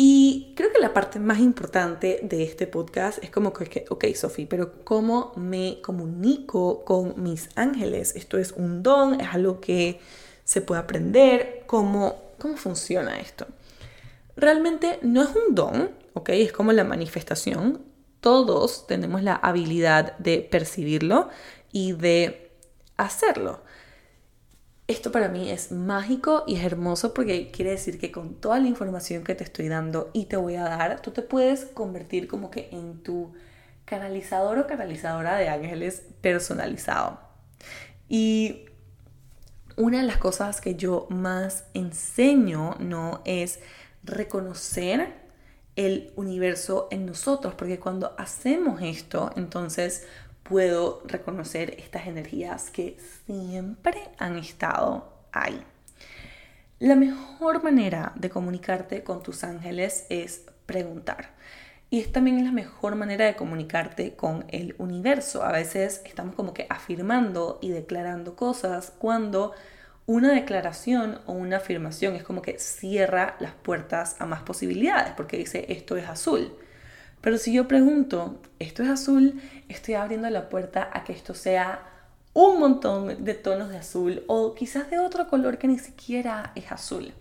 Y 0.04 0.54
creo 0.56 0.74
que 0.74 0.80
la 0.80 0.96
parte 0.96 1.20
más 1.20 1.38
importante 1.38 2.22
de 2.24 2.42
este 2.42 2.66
podcast 2.66 3.24
es 3.24 3.30
como 3.30 3.54
que, 3.54 3.86
ok, 3.88 4.06
Sofi, 4.16 4.48
pero 4.48 4.84
¿cómo 4.84 5.32
me 5.36 5.80
comunico 5.84 6.84
con 6.84 7.22
mis 7.22 7.50
ángeles? 7.54 8.16
Esto 8.16 8.40
es 8.40 8.52
un 8.54 8.82
don, 8.82 9.22
es 9.22 9.28
algo 9.32 9.62
que 9.62 10.00
se 10.44 10.62
puede 10.62 10.82
aprender, 10.82 11.66
¿cómo, 11.68 12.16
cómo 12.40 12.58
funciona 12.58 13.20
esto? 13.20 13.46
Realmente 14.36 14.98
no 15.04 15.22
es 15.22 15.30
un 15.36 15.54
don, 15.54 15.92
ok, 16.16 16.30
es 16.30 16.52
como 16.52 16.72
la 16.72 16.84
manifestación. 16.84 17.84
Todos 18.22 18.88
tenemos 18.88 19.22
la 19.22 19.36
habilidad 19.36 20.18
de 20.18 20.40
percibirlo 20.40 21.30
y 21.72 21.92
de 21.92 22.50
hacerlo. 22.98 23.62
Esto 24.92 25.10
para 25.10 25.30
mí 25.30 25.50
es 25.50 25.72
mágico 25.72 26.44
y 26.46 26.58
es 26.58 26.66
hermoso 26.66 27.14
porque 27.14 27.50
quiere 27.50 27.72
decir 27.72 27.98
que 27.98 28.12
con 28.12 28.36
toda 28.36 28.60
la 28.60 28.68
información 28.68 29.24
que 29.24 29.36
te 29.36 29.46
estoy 29.46 29.70
dando 29.70 30.10
y 30.12 30.26
te 30.26 30.36
voy 30.36 30.58
a 30.58 30.64
dar, 30.64 31.02
tú 31.02 31.12
te 31.12 31.22
puedes 31.22 31.64
convertir 31.64 32.28
como 32.28 32.52
que 32.52 32.68
en 32.74 33.02
tu 33.02 33.32
canalizador 33.86 34.60
o 34.60 34.68
canalizadora 34.68 35.38
de 35.38 35.48
ángeles 35.48 36.04
personalizado. 36.20 37.22
Y 38.10 38.66
una 39.78 40.00
de 40.00 40.04
las 40.04 40.18
cosas 40.18 40.60
que 40.60 40.76
yo 40.76 41.08
más 41.10 41.64
enseño 41.74 42.76
no 42.80 43.22
es 43.24 43.62
reconocer 44.04 45.14
el 45.78 46.12
universo 46.18 46.90
en 46.92 47.06
nosotros, 47.06 47.54
porque 47.56 47.80
cuando 47.80 48.14
hacemos 48.18 48.82
esto, 48.82 49.32
entonces 49.38 50.06
puedo 50.52 51.02
reconocer 51.06 51.76
estas 51.80 52.08
energías 52.08 52.72
que 52.72 52.98
siempre 53.26 54.10
han 54.18 54.38
estado 54.38 55.14
ahí. 55.32 55.64
La 56.78 56.98
mejor 56.98 57.64
manera 57.64 58.12
de 58.18 58.30
comunicarte 58.30 59.02
con 59.02 59.24
tus 59.24 59.46
ángeles 59.46 60.06
es 60.10 60.44
preguntar. 60.66 61.30
Y 61.90 62.02
es 62.02 62.12
también 62.12 62.44
la 62.44 62.52
mejor 62.52 62.96
manera 62.96 63.28
de 63.28 63.38
comunicarte 63.38 64.18
con 64.18 64.44
el 64.50 64.76
universo. 64.78 65.42
A 65.42 65.54
veces 65.54 66.02
estamos 66.04 66.36
como 66.36 66.54
que 66.54 66.68
afirmando 66.70 67.58
y 67.62 67.70
declarando 67.70 68.36
cosas 68.36 68.92
cuando 69.00 69.54
una 70.06 70.34
declaración 70.34 71.22
o 71.28 71.32
una 71.32 71.58
afirmación 71.58 72.16
es 72.16 72.24
como 72.24 72.42
que 72.42 72.60
cierra 72.60 73.38
las 73.40 73.54
puertas 73.54 74.18
a 74.20 74.26
más 74.26 74.42
posibilidades 74.42 75.14
porque 75.16 75.38
dice 75.38 75.66
esto 75.70 75.96
es 75.96 76.10
azul. 76.10 76.58
Pero 77.22 77.38
si 77.38 77.54
yo 77.54 77.68
pregunto, 77.68 78.40
esto 78.60 78.84
es 78.84 78.90
azul, 78.90 79.42
estoy 79.70 79.94
abriendo 79.94 80.30
la 80.30 80.50
puerta 80.50 80.90
a 80.92 81.04
que 81.04 81.14
esto 81.14 81.34
sea 81.34 81.88
un 82.34 82.60
montón 82.60 83.24
de 83.24 83.34
tonos 83.34 83.70
de 83.70 83.78
azul 83.78 84.24
o 84.28 84.56
quizás 84.56 84.90
de 84.90 85.00
otro 85.00 85.28
color 85.28 85.58
que 85.58 85.68
ni 85.68 85.80
siquiera 85.80 86.52
es 86.56 86.72
azul. 86.72 87.14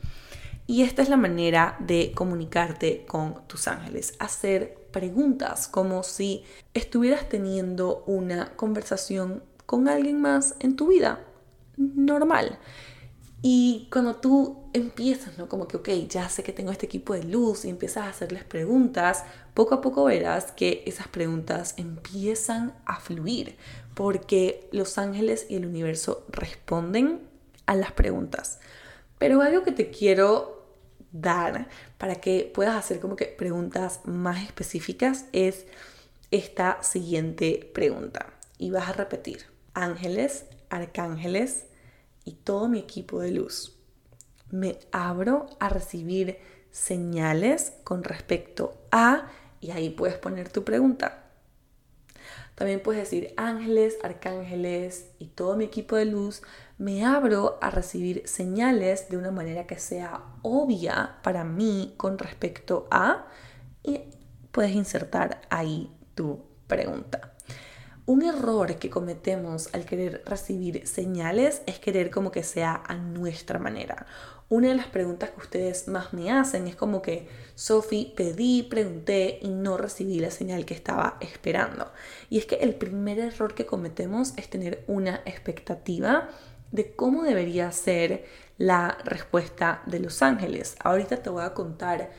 Y 0.66 0.82
esta 0.82 1.02
es 1.02 1.08
la 1.08 1.16
manera 1.16 1.76
de 1.80 2.12
comunicarte 2.14 3.04
con 3.06 3.42
tus 3.48 3.66
ángeles, 3.66 4.14
hacer 4.20 4.78
preguntas 4.92 5.66
como 5.66 6.02
si 6.04 6.44
estuvieras 6.74 7.28
teniendo 7.28 8.04
una 8.06 8.54
conversación 8.54 9.42
con 9.66 9.88
alguien 9.88 10.20
más 10.20 10.54
en 10.60 10.76
tu 10.76 10.88
vida 10.88 11.20
normal. 11.76 12.58
Y 13.42 13.88
cuando 13.90 14.16
tú 14.16 14.68
empiezas, 14.74 15.38
¿no? 15.38 15.48
Como 15.48 15.66
que, 15.66 15.78
ok, 15.78 15.88
ya 16.08 16.28
sé 16.28 16.42
que 16.42 16.52
tengo 16.52 16.72
este 16.72 16.86
equipo 16.86 17.14
de 17.14 17.24
luz 17.24 17.64
y 17.64 17.70
empiezas 17.70 18.04
a 18.04 18.10
hacerles 18.10 18.44
preguntas, 18.44 19.24
poco 19.54 19.74
a 19.74 19.80
poco 19.80 20.04
verás 20.04 20.52
que 20.52 20.82
esas 20.86 21.08
preguntas 21.08 21.74
empiezan 21.78 22.74
a 22.84 23.00
fluir, 23.00 23.56
porque 23.94 24.68
los 24.72 24.98
ángeles 24.98 25.46
y 25.48 25.56
el 25.56 25.66
universo 25.66 26.26
responden 26.28 27.20
a 27.64 27.74
las 27.74 27.92
preguntas. 27.92 28.60
Pero 29.18 29.40
algo 29.40 29.62
que 29.62 29.72
te 29.72 29.90
quiero 29.90 30.66
dar 31.12 31.68
para 31.98 32.16
que 32.16 32.50
puedas 32.54 32.76
hacer 32.76 33.00
como 33.00 33.16
que 33.16 33.26
preguntas 33.26 34.00
más 34.04 34.44
específicas 34.44 35.24
es 35.32 35.66
esta 36.30 36.82
siguiente 36.82 37.70
pregunta. 37.74 38.34
Y 38.58 38.70
vas 38.70 38.88
a 38.88 38.92
repetir, 38.92 39.46
ángeles, 39.72 40.44
arcángeles, 40.68 41.64
y 42.24 42.32
todo 42.32 42.68
mi 42.68 42.78
equipo 42.78 43.20
de 43.20 43.32
luz. 43.32 43.76
Me 44.50 44.78
abro 44.92 45.46
a 45.58 45.68
recibir 45.68 46.38
señales 46.70 47.72
con 47.84 48.04
respecto 48.04 48.74
a, 48.90 49.28
y 49.60 49.70
ahí 49.70 49.90
puedes 49.90 50.16
poner 50.16 50.48
tu 50.48 50.64
pregunta. 50.64 51.24
También 52.54 52.82
puedes 52.82 53.02
decir 53.02 53.32
ángeles, 53.38 53.96
arcángeles 54.02 55.12
y 55.18 55.28
todo 55.28 55.56
mi 55.56 55.64
equipo 55.64 55.96
de 55.96 56.04
luz. 56.04 56.42
Me 56.76 57.04
abro 57.06 57.58
a 57.62 57.70
recibir 57.70 58.22
señales 58.26 59.08
de 59.08 59.16
una 59.16 59.30
manera 59.30 59.66
que 59.66 59.78
sea 59.78 60.22
obvia 60.42 61.16
para 61.22 61.42
mí 61.42 61.94
con 61.96 62.18
respecto 62.18 62.86
a, 62.90 63.26
y 63.82 64.02
puedes 64.52 64.72
insertar 64.72 65.40
ahí 65.48 65.90
tu 66.14 66.44
pregunta. 66.66 67.32
Un 68.10 68.22
error 68.22 68.74
que 68.74 68.90
cometemos 68.90 69.72
al 69.72 69.84
querer 69.84 70.24
recibir 70.26 70.84
señales 70.88 71.62
es 71.66 71.78
querer 71.78 72.10
como 72.10 72.32
que 72.32 72.42
sea 72.42 72.82
a 72.88 72.96
nuestra 72.96 73.60
manera. 73.60 74.04
Una 74.48 74.70
de 74.70 74.74
las 74.74 74.88
preguntas 74.88 75.30
que 75.30 75.38
ustedes 75.38 75.86
más 75.86 76.12
me 76.12 76.32
hacen 76.32 76.66
es 76.66 76.74
como 76.74 77.02
que, 77.02 77.28
Sophie, 77.54 78.12
pedí, 78.16 78.64
pregunté 78.64 79.38
y 79.42 79.50
no 79.50 79.76
recibí 79.76 80.18
la 80.18 80.32
señal 80.32 80.64
que 80.64 80.74
estaba 80.74 81.18
esperando. 81.20 81.92
Y 82.30 82.38
es 82.38 82.46
que 82.46 82.56
el 82.56 82.74
primer 82.74 83.20
error 83.20 83.54
que 83.54 83.64
cometemos 83.64 84.32
es 84.36 84.50
tener 84.50 84.82
una 84.88 85.22
expectativa 85.24 86.30
de 86.72 86.90
cómo 86.96 87.22
debería 87.22 87.70
ser 87.70 88.24
la 88.58 88.98
respuesta 89.04 89.84
de 89.86 90.00
los 90.00 90.20
ángeles. 90.20 90.74
Ahorita 90.82 91.18
te 91.18 91.30
voy 91.30 91.44
a 91.44 91.54
contar 91.54 92.10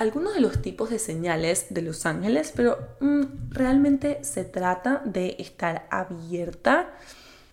algunos 0.00 0.32
de 0.32 0.40
los 0.40 0.62
tipos 0.62 0.88
de 0.88 0.98
señales 0.98 1.66
de 1.68 1.82
los 1.82 2.06
ángeles, 2.06 2.54
pero 2.56 2.78
mm, 3.00 3.50
realmente 3.50 4.18
se 4.22 4.44
trata 4.46 5.02
de 5.04 5.36
estar 5.38 5.86
abierta 5.90 6.88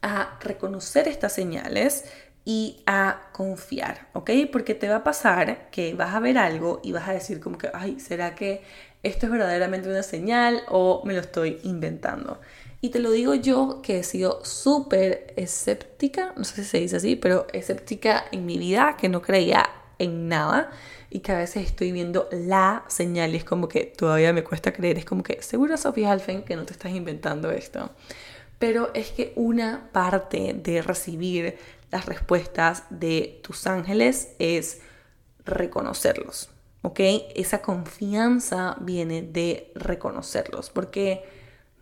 a 0.01 0.39
reconocer 0.39 1.09
estas 1.09 1.33
señales 1.33 2.05
y 2.45 2.81
a 2.85 3.23
confiar, 3.33 4.07
¿ok? 4.13 4.31
Porque 4.49 4.75
te 4.75 4.87
va 4.87 4.97
a 4.97 5.03
pasar 5.03 5.69
que 5.71 5.93
vas 5.93 6.15
a 6.15 6.21
ver 6.21 6.37
algo 6.37 6.79
y 6.85 6.93
vas 6.93 7.09
a 7.09 7.11
decir 7.11 7.41
como 7.41 7.57
que, 7.57 7.69
ay, 7.73 7.99
¿será 7.99 8.33
que 8.33 8.61
esto 9.03 9.25
es 9.25 9.31
verdaderamente 9.33 9.89
una 9.89 10.03
señal 10.03 10.61
o 10.69 11.01
me 11.03 11.15
lo 11.15 11.19
estoy 11.19 11.59
inventando? 11.63 12.39
Y 12.79 12.91
te 12.91 12.99
lo 12.99 13.11
digo 13.11 13.35
yo 13.35 13.81
que 13.81 13.99
he 13.99 14.03
sido 14.03 14.45
súper 14.45 15.33
escéptica, 15.35 16.31
no 16.37 16.45
sé 16.45 16.63
si 16.63 16.63
se 16.63 16.77
dice 16.77 16.95
así, 16.95 17.17
pero 17.17 17.45
escéptica 17.51 18.23
en 18.31 18.45
mi 18.45 18.57
vida, 18.57 18.95
que 18.97 19.09
no 19.09 19.21
creía 19.21 19.69
en 19.99 20.27
nada 20.27 20.71
y 21.09 21.19
que 21.19 21.31
a 21.31 21.37
veces 21.37 21.65
estoy 21.65 21.91
viendo 21.91 22.27
la 22.31 22.83
señal 22.87 23.33
y 23.33 23.37
es 23.37 23.43
como 23.43 23.67
que 23.67 23.85
todavía 23.85 24.33
me 24.33 24.43
cuesta 24.43 24.73
creer, 24.73 24.97
es 24.97 25.05
como 25.05 25.23
que 25.23 25.41
seguro 25.41 25.77
Sofía 25.77 26.11
Alfen 26.11 26.43
que 26.43 26.55
no 26.55 26.65
te 26.65 26.73
estás 26.73 26.91
inventando 26.91 27.51
esto. 27.51 27.89
Pero 28.59 28.91
es 28.93 29.11
que 29.11 29.33
una 29.35 29.89
parte 29.91 30.53
de 30.53 30.81
recibir 30.81 31.57
las 31.91 32.05
respuestas 32.05 32.83
de 32.89 33.39
tus 33.43 33.67
ángeles 33.67 34.29
es 34.39 34.81
reconocerlos, 35.45 36.49
¿ok? 36.81 36.99
Esa 37.35 37.61
confianza 37.61 38.75
viene 38.81 39.21
de 39.21 39.71
reconocerlos, 39.75 40.69
porque 40.69 41.23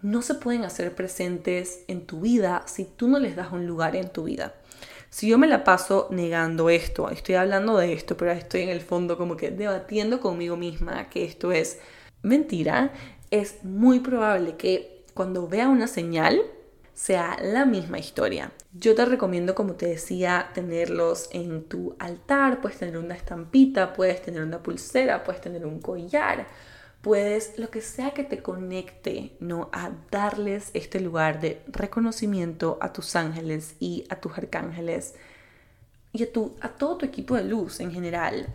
no 0.02 0.22
se 0.22 0.36
pueden 0.36 0.64
hacer 0.64 0.94
presentes 0.94 1.84
en 1.88 2.06
tu 2.06 2.22
vida 2.22 2.64
si 2.68 2.86
tú 2.86 3.08
no 3.08 3.18
les 3.20 3.36
das 3.36 3.52
un 3.52 3.66
lugar 3.66 3.96
en 3.96 4.10
tu 4.10 4.26
vida. 4.26 4.54
Si 5.16 5.30
yo 5.30 5.38
me 5.38 5.48
la 5.48 5.64
paso 5.64 6.10
negando 6.12 6.70
esto, 6.70 7.10
estoy 7.10 7.36
hablando 7.36 7.78
de 7.78 7.94
esto, 7.94 8.18
pero 8.18 8.32
estoy 8.32 8.64
en 8.64 8.70
el 8.70 8.82
fondo 8.82 9.18
como 9.18 9.38
que 9.38 9.50
debatiendo 9.50 10.20
conmigo 10.20 10.58
misma 10.58 11.08
que 11.08 11.24
esto 11.24 11.54
es 11.54 11.80
mentira, 12.22 12.92
es 13.32 13.64
muy 13.64 14.02
probable 14.02 14.58
que 14.58 15.06
cuando 15.14 15.48
vea 15.48 15.70
una 15.70 15.88
señal 15.88 16.42
sea 16.94 17.38
la 17.42 17.66
misma 17.66 17.98
historia. 17.98 18.52
Yo 18.74 18.94
te 18.94 19.06
recomiendo, 19.06 19.56
como 19.56 19.76
te 19.76 19.86
decía, 19.86 20.50
tenerlos 20.54 21.30
en 21.32 21.64
tu 21.64 21.96
altar, 21.98 22.60
puedes 22.60 22.80
tener 22.80 22.98
una 22.98 23.16
estampita, 23.16 23.94
puedes 23.94 24.22
tener 24.22 24.44
una 24.44 24.62
pulsera, 24.62 25.24
puedes 25.24 25.40
tener 25.40 25.66
un 25.66 25.80
collar, 25.80 26.46
puedes, 27.06 27.60
lo 27.60 27.70
que 27.70 27.82
sea 27.82 28.16
que 28.16 28.24
te 28.24 28.42
conecte, 28.42 29.38
¿no? 29.40 29.70
A 29.72 29.92
darles 30.10 30.72
este 30.74 31.00
lugar 31.00 31.40
de 31.40 31.62
reconocimiento 31.68 32.80
a 32.82 32.94
tus 32.94 33.16
ángeles 33.16 33.76
y 33.80 34.06
a 34.10 34.20
tus 34.20 34.36
arcángeles 34.36 35.14
y 36.14 36.24
a, 36.24 36.34
tu, 36.34 36.56
a 36.62 36.70
todo 36.70 36.98
tu 36.98 37.06
equipo 37.06 37.36
de 37.36 37.44
luz 37.44 37.80
en 37.80 37.92
general 37.92 38.48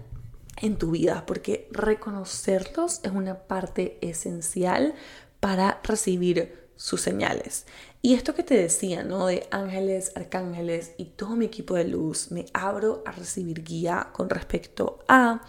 en 0.56 0.78
tu 0.78 0.90
vida, 0.90 1.26
porque 1.26 1.68
reconocerlos 1.70 2.98
es 3.04 3.12
una 3.12 3.38
parte 3.38 3.98
esencial 4.00 4.94
para 5.38 5.80
recibir 5.84 6.58
sus 6.74 7.02
señales. 7.02 7.66
Y 8.02 8.14
esto 8.14 8.34
que 8.34 8.42
te 8.42 8.56
decía, 8.56 9.04
¿no? 9.04 9.28
De 9.28 9.46
ángeles, 9.52 10.10
arcángeles 10.16 10.94
y 10.96 11.04
todo 11.04 11.36
mi 11.36 11.44
equipo 11.44 11.76
de 11.76 11.84
luz, 11.84 12.32
me 12.32 12.46
abro 12.52 13.04
a 13.06 13.12
recibir 13.12 13.62
guía 13.62 14.08
con 14.12 14.28
respecto 14.28 14.98
a 15.06 15.40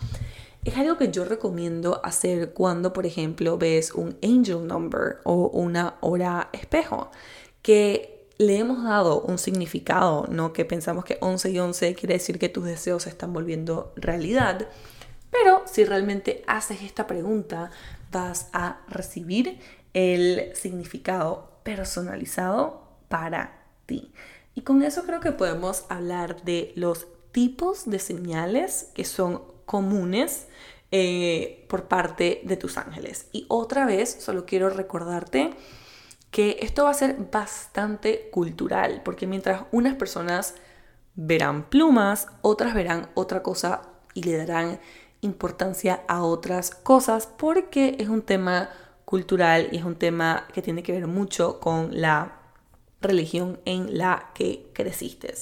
es 0.63 0.78
algo 0.78 0.97
que 0.97 1.12
yo 1.12 1.26
recomiendo 1.26 2.02
hacer 2.04 2.54
cuando, 2.54 2.93
por 2.93 3.06
ejemplo, 3.06 3.58
ves 3.58 3.91
un 3.93 4.17
angel 4.21 4.67
number 4.67 5.17
o 5.24 5.47
una 5.47 5.95
hora 6.02 6.50
espejo, 6.54 7.10
que 7.62 8.28
le 8.38 8.58
hemos 8.58 8.84
dado 8.84 9.21
un 9.21 9.38
significado, 9.38 10.28
¿no? 10.30 10.54
Que 10.54 10.65
pensamos 10.65 11.06
que 11.06 11.17
11 11.21 11.52
y 11.52 11.60
11 11.60 11.95
quiere 11.95 12.15
decir 12.15 12.39
que 12.39 12.50
tus 12.50 12.65
deseos 12.65 13.04
se 13.04 13.10
están 13.10 13.34
volviendo 13.34 13.93
realidad. 13.95 14.67
Pero 15.32 15.63
si 15.65 15.84
realmente 15.86 16.43
haces 16.47 16.82
esta 16.82 17.08
pregunta, 17.08 17.71
vas 18.12 18.50
a 18.54 18.82
recibir 18.88 19.60
el 19.93 20.56
significado 20.56 21.52
personalizado 21.63 22.84
para 23.10 23.63
ti. 23.86 24.12
Y 24.56 24.62
con 24.62 24.84
eso 24.84 25.04
creo 25.04 25.21
que 25.21 25.32
podemos 25.32 25.86
hablar 25.89 26.43
de 26.43 26.74
los 26.76 27.08
tipos 27.32 27.89
de 27.89 28.00
señales 28.00 28.89
que 28.93 29.06
son 29.06 29.41
comunes 29.65 30.47
eh, 30.91 31.65
por 31.69 31.86
parte 31.86 32.41
de 32.43 32.58
tus 32.58 32.77
ángeles. 32.77 33.27
Y 33.32 33.45
otra 33.47 33.86
vez, 33.86 34.17
solo 34.19 34.45
quiero 34.45 34.69
recordarte 34.69 35.54
que 36.32 36.58
esto 36.62 36.86
va 36.86 36.91
a 36.91 36.95
ser 36.95 37.15
bastante 37.32 38.30
cultural, 38.32 39.01
porque 39.04 39.27
mientras 39.27 39.63
unas 39.71 39.95
personas 39.95 40.56
verán 41.15 41.69
plumas, 41.69 42.27
otras 42.41 42.73
verán 42.73 43.10
otra 43.13 43.43
cosa 43.43 43.84
y 44.13 44.23
le 44.23 44.38
darán 44.38 44.80
importancia 45.21 46.04
a 46.08 46.23
otras 46.23 46.71
cosas, 46.71 47.27
porque 47.27 47.95
es 47.99 48.10
un 48.10 48.21
tema 48.21 48.69
cultural 49.06 49.69
y 49.71 49.77
es 49.77 49.84
un 49.84 49.95
tema 49.95 50.47
que 50.54 50.62
tiene 50.62 50.84
que 50.84 50.93
ver 50.93 51.08
mucho 51.08 51.60
con 51.60 51.89
la 51.99 52.39
religión 53.01 53.60
en 53.65 53.97
la 53.97 54.32
que 54.34 54.69
creciste. 54.73 55.34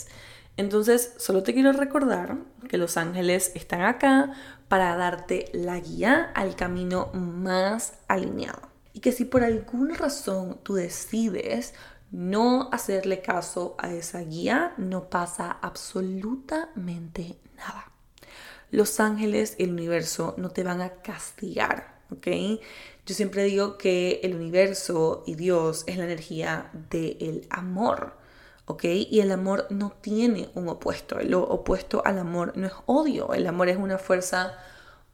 Entonces, 0.60 1.14
solo 1.16 1.42
te 1.42 1.54
quiero 1.54 1.72
recordar 1.72 2.36
que 2.68 2.78
los 2.78 2.98
ángeles 2.98 3.54
están 3.56 3.80
acá 3.84 4.34
para 4.68 4.94
darte 4.98 5.46
la 5.54 5.80
guía 5.80 6.34
al 6.36 6.58
camino 6.58 7.12
más 7.14 7.94
alineado. 8.10 8.64
Y 8.92 9.00
que 9.00 9.14
si 9.14 9.24
por 9.24 9.46
alguna 9.46 9.96
razón 9.96 10.60
tú 10.62 10.74
decides 10.74 11.76
no 12.12 12.68
hacerle 12.74 13.22
caso 13.22 13.78
a 13.78 13.94
esa 13.94 14.20
guía, 14.20 14.74
no 14.76 15.10
pasa 15.10 15.50
absolutamente 15.62 17.38
nada. 17.56 17.90
Los 18.70 19.00
ángeles 19.00 19.56
y 19.58 19.64
el 19.64 19.72
universo 19.72 20.36
no 20.36 20.50
te 20.50 20.64
van 20.64 20.82
a 20.82 20.90
castigar, 21.02 22.02
¿ok? 22.12 22.28
Yo 23.06 23.16
siempre 23.16 23.46
digo 23.46 23.78
que 23.78 24.20
el 24.24 24.36
universo 24.36 25.24
y 25.26 25.36
Dios 25.36 25.86
es 25.88 25.96
la 25.96 26.04
energía 26.04 26.70
del 26.90 27.48
amor. 27.50 28.19
¿Ok? 28.70 28.84
Y 28.84 29.20
el 29.22 29.32
amor 29.32 29.66
no 29.72 29.92
tiene 30.00 30.52
un 30.54 30.70
opuesto. 30.70 31.20
Lo 31.22 31.42
opuesto 31.42 32.04
al 32.06 32.20
amor 32.20 32.54
no 32.56 32.68
es 32.68 32.74
odio. 32.86 33.34
El 33.34 33.48
amor 33.48 33.68
es 33.68 33.78
una 33.78 33.98
fuerza 33.98 34.60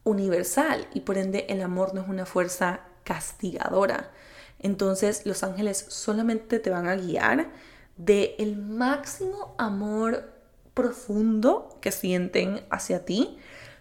universal 0.04 0.88
y 0.94 1.00
por 1.00 1.18
ende 1.18 1.46
el 1.48 1.62
amor 1.62 1.94
no 1.94 2.02
es 2.02 2.10
una 2.10 2.26
fuerza 2.26 2.82
castigadora. 3.06 4.12
Entonces 4.60 5.26
los 5.26 5.42
ángeles 5.44 5.86
solamente 5.88 6.60
te 6.60 6.70
van 6.70 6.90
a 6.90 6.98
guiar 6.98 7.50
de 7.96 8.36
el 8.40 8.58
máximo 8.58 9.56
amor 9.58 10.34
profundo 10.74 11.78
que 11.80 11.94
sienten 11.94 12.62
hacia 12.70 13.06
ti. 13.06 13.38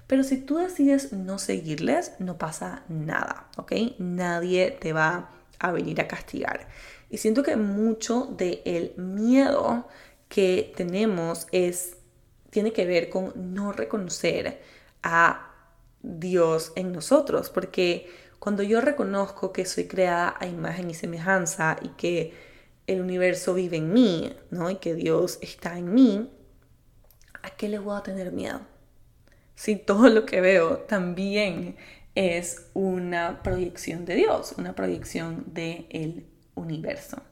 Pero 0.07 0.23
si 0.23 0.37
tú 0.37 0.59
decides 0.59 1.13
no 1.13 1.41
seguirles, 1.41 2.13
no 2.21 2.39
pasa 2.39 2.85
nada, 2.89 3.49
¿ok? 3.57 3.73
Nadie 3.99 4.71
te 4.71 4.93
va 4.93 5.31
a 5.69 5.73
venir 5.73 6.01
a 6.01 6.09
castigar. 6.09 6.69
Y 7.11 7.19
siento 7.19 7.43
que 7.43 7.57
mucho 7.57 8.27
del 8.37 8.95
miedo 8.97 9.87
que 10.29 10.73
tenemos 10.77 11.47
es, 11.53 11.97
tiene 12.51 12.73
que 12.73 12.87
ver 12.87 13.09
con 13.09 13.55
no 13.55 13.73
reconocer 13.73 14.61
a 15.03 15.53
Dios 16.03 16.73
en 16.77 16.93
nosotros, 16.93 17.51
porque 17.51 18.09
cuando 18.39 18.63
yo 18.63 18.81
reconozco 18.81 19.53
que 19.53 19.65
soy 19.65 19.87
creada 19.87 20.35
a 20.39 20.47
imagen 20.47 20.91
y 20.91 20.95
semejanza 20.95 21.77
y 21.81 21.89
que 21.91 22.35
el 22.87 23.01
universo 23.01 23.55
vive 23.55 23.79
en 23.79 23.93
mí, 23.93 24.37
¿no? 24.51 24.71
Y 24.71 24.77
que 24.77 24.95
Dios 24.95 25.39
está 25.41 25.79
en 25.79 25.95
mí, 25.95 26.31
¿a 27.43 27.51
qué 27.51 27.69
le 27.69 27.79
voy 27.79 27.97
a 27.97 28.03
tener 28.03 28.33
miedo? 28.33 28.61
Si 29.55 29.77
todo 29.77 30.09
lo 30.11 30.27
que 30.27 30.41
veo 30.41 30.79
también 30.79 31.77
es 32.15 32.71
una 32.75 33.43
proyección 33.43 34.05
de 34.05 34.15
Dios, 34.15 34.55
una 34.57 34.75
proyección 34.75 35.45
del 35.53 36.27
universo. 36.55 37.23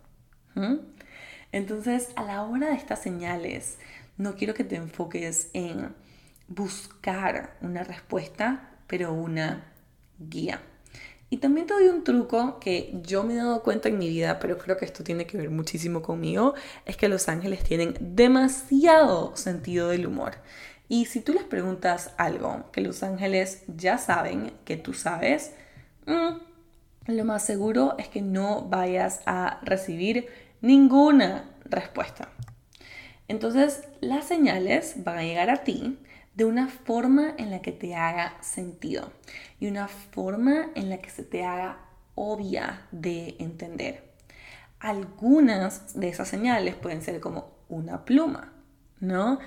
Entonces, 1.53 2.09
a 2.17 2.25
la 2.25 2.43
hora 2.43 2.69
de 2.69 2.75
estas 2.75 3.03
señales, 3.03 3.79
no 4.17 4.35
quiero 4.37 4.55
que 4.55 4.65
te 4.65 4.77
enfoques 4.77 5.51
en 5.53 5.95
buscar 6.49 7.57
una 7.61 7.85
respuesta, 7.85 8.71
pero 8.87 9.13
una 9.13 9.73
guía. 10.19 10.61
Y 11.31 11.39
también 11.39 11.67
te 11.67 11.73
doy 11.73 11.89
un 11.89 12.05
truco 12.05 12.61
que 12.61 13.01
yo 13.03 13.23
me 13.23 13.33
he 13.33 13.37
dado 13.37 13.63
cuenta 13.63 13.89
en 13.89 13.97
mi 13.97 14.07
vida, 14.09 14.39
pero 14.39 14.59
creo 14.59 14.77
que 14.77 14.85
esto 14.85 15.03
tiene 15.03 15.27
que 15.27 15.39
ver 15.39 15.49
muchísimo 15.49 16.03
conmigo, 16.03 16.53
es 16.85 16.99
que 16.99 17.09
los 17.09 17.27
ángeles 17.31 17.65
tienen 17.65 17.97
demasiado 17.99 19.35
sentido 19.35 19.89
del 19.89 20.07
humor. 20.07 20.35
Y 20.89 21.07
si 21.07 21.21
tú 21.21 21.33
les 21.33 21.45
preguntas 21.45 22.13
algo 22.19 22.71
que 22.73 22.81
los 22.81 23.03
ángeles 23.03 23.63
ya 23.67 23.99
saben 23.99 24.53
que 24.65 24.77
tú 24.77 24.93
sabes, 24.93 25.55
mm, 26.07 27.13
lo 27.13 27.25
más 27.25 27.45
seguro 27.45 27.97
es 27.99 28.09
que 28.09 28.23
no 28.23 28.63
vayas 28.63 29.23
a 29.27 29.61
recibir 29.63 30.29
ninguna 30.61 31.51
respuesta. 31.65 32.29
Entonces 33.29 33.85
las 34.01 34.27
señales 34.27 35.05
van 35.05 35.19
a 35.19 35.23
llegar 35.23 35.51
a 35.51 35.65
ti 35.65 35.99
de 36.35 36.45
una 36.45 36.69
forma 36.69 37.35
en 37.37 37.51
la 37.51 37.61
que 37.61 37.73
te 37.73 37.95
haga 37.95 38.37
sentido 38.41 39.13
y 39.61 39.67
una 39.67 39.89
forma 39.89 40.71
en 40.75 40.91
la 40.91 40.99
que 40.99 41.11
se 41.11 41.25
te 41.25 41.45
haga 41.45 41.79
obvia 42.15 42.87
de 42.91 43.37
entender. 43.39 44.13
Algunas 44.81 45.99
de 45.99 46.09
esas 46.09 46.29
señales 46.29 46.75
pueden 46.75 47.03
ser 47.03 47.21
como 47.21 47.53
una 47.69 48.05
pluma, 48.05 48.53
¿no? 49.01 49.39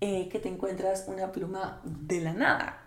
Eh, 0.00 0.28
que 0.30 0.38
te 0.38 0.48
encuentras 0.48 1.06
una 1.08 1.32
pluma 1.32 1.80
de 1.84 2.20
la 2.20 2.32
nada. 2.32 2.84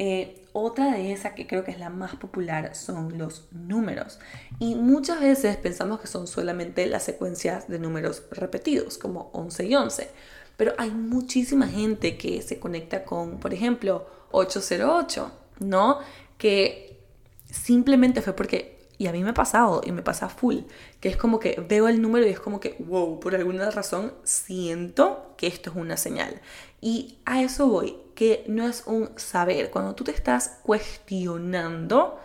Eh, 0.00 0.44
otra 0.52 0.92
de 0.92 1.12
esas 1.12 1.32
que 1.32 1.46
creo 1.46 1.64
que 1.64 1.72
es 1.72 1.78
la 1.78 1.90
más 1.90 2.16
popular 2.16 2.74
son 2.74 3.18
los 3.18 3.48
números. 3.52 4.18
Y 4.58 4.74
muchas 4.74 5.20
veces 5.20 5.56
pensamos 5.56 6.00
que 6.00 6.06
son 6.06 6.26
solamente 6.26 6.86
las 6.86 7.04
secuencias 7.04 7.68
de 7.68 7.78
números 7.78 8.22
repetidos, 8.30 8.98
como 8.98 9.30
11 9.34 9.66
y 9.66 9.74
11. 9.74 10.10
Pero 10.56 10.74
hay 10.78 10.90
muchísima 10.90 11.68
gente 11.68 12.16
que 12.16 12.42
se 12.42 12.58
conecta 12.58 13.04
con, 13.04 13.38
por 13.38 13.54
ejemplo, 13.54 14.08
808, 14.32 15.30
¿no? 15.60 15.98
Que 16.38 17.00
simplemente 17.44 18.22
fue 18.22 18.34
porque, 18.34 18.77
y 18.98 19.06
a 19.06 19.12
mí 19.12 19.22
me 19.22 19.30
ha 19.30 19.34
pasado, 19.34 19.80
y 19.84 19.92
me 19.92 20.02
pasa 20.02 20.28
full, 20.28 20.58
que 21.00 21.08
es 21.08 21.16
como 21.16 21.38
que 21.38 21.64
veo 21.68 21.88
el 21.88 22.02
número 22.02 22.26
y 22.26 22.30
es 22.30 22.40
como 22.40 22.60
que, 22.60 22.76
wow, 22.80 23.20
por 23.20 23.34
alguna 23.34 23.70
razón 23.70 24.12
siento 24.24 25.34
que 25.36 25.46
esto 25.46 25.70
es 25.70 25.76
una 25.76 25.96
señal. 25.96 26.40
Y 26.80 27.18
a 27.24 27.42
eso 27.42 27.68
voy, 27.68 27.96
que 28.14 28.44
no 28.48 28.66
es 28.66 28.84
un 28.86 29.10
saber. 29.16 29.70
Cuando 29.70 29.94
tú 29.94 30.04
te 30.04 30.10
estás 30.10 30.58
cuestionando, 30.64 32.18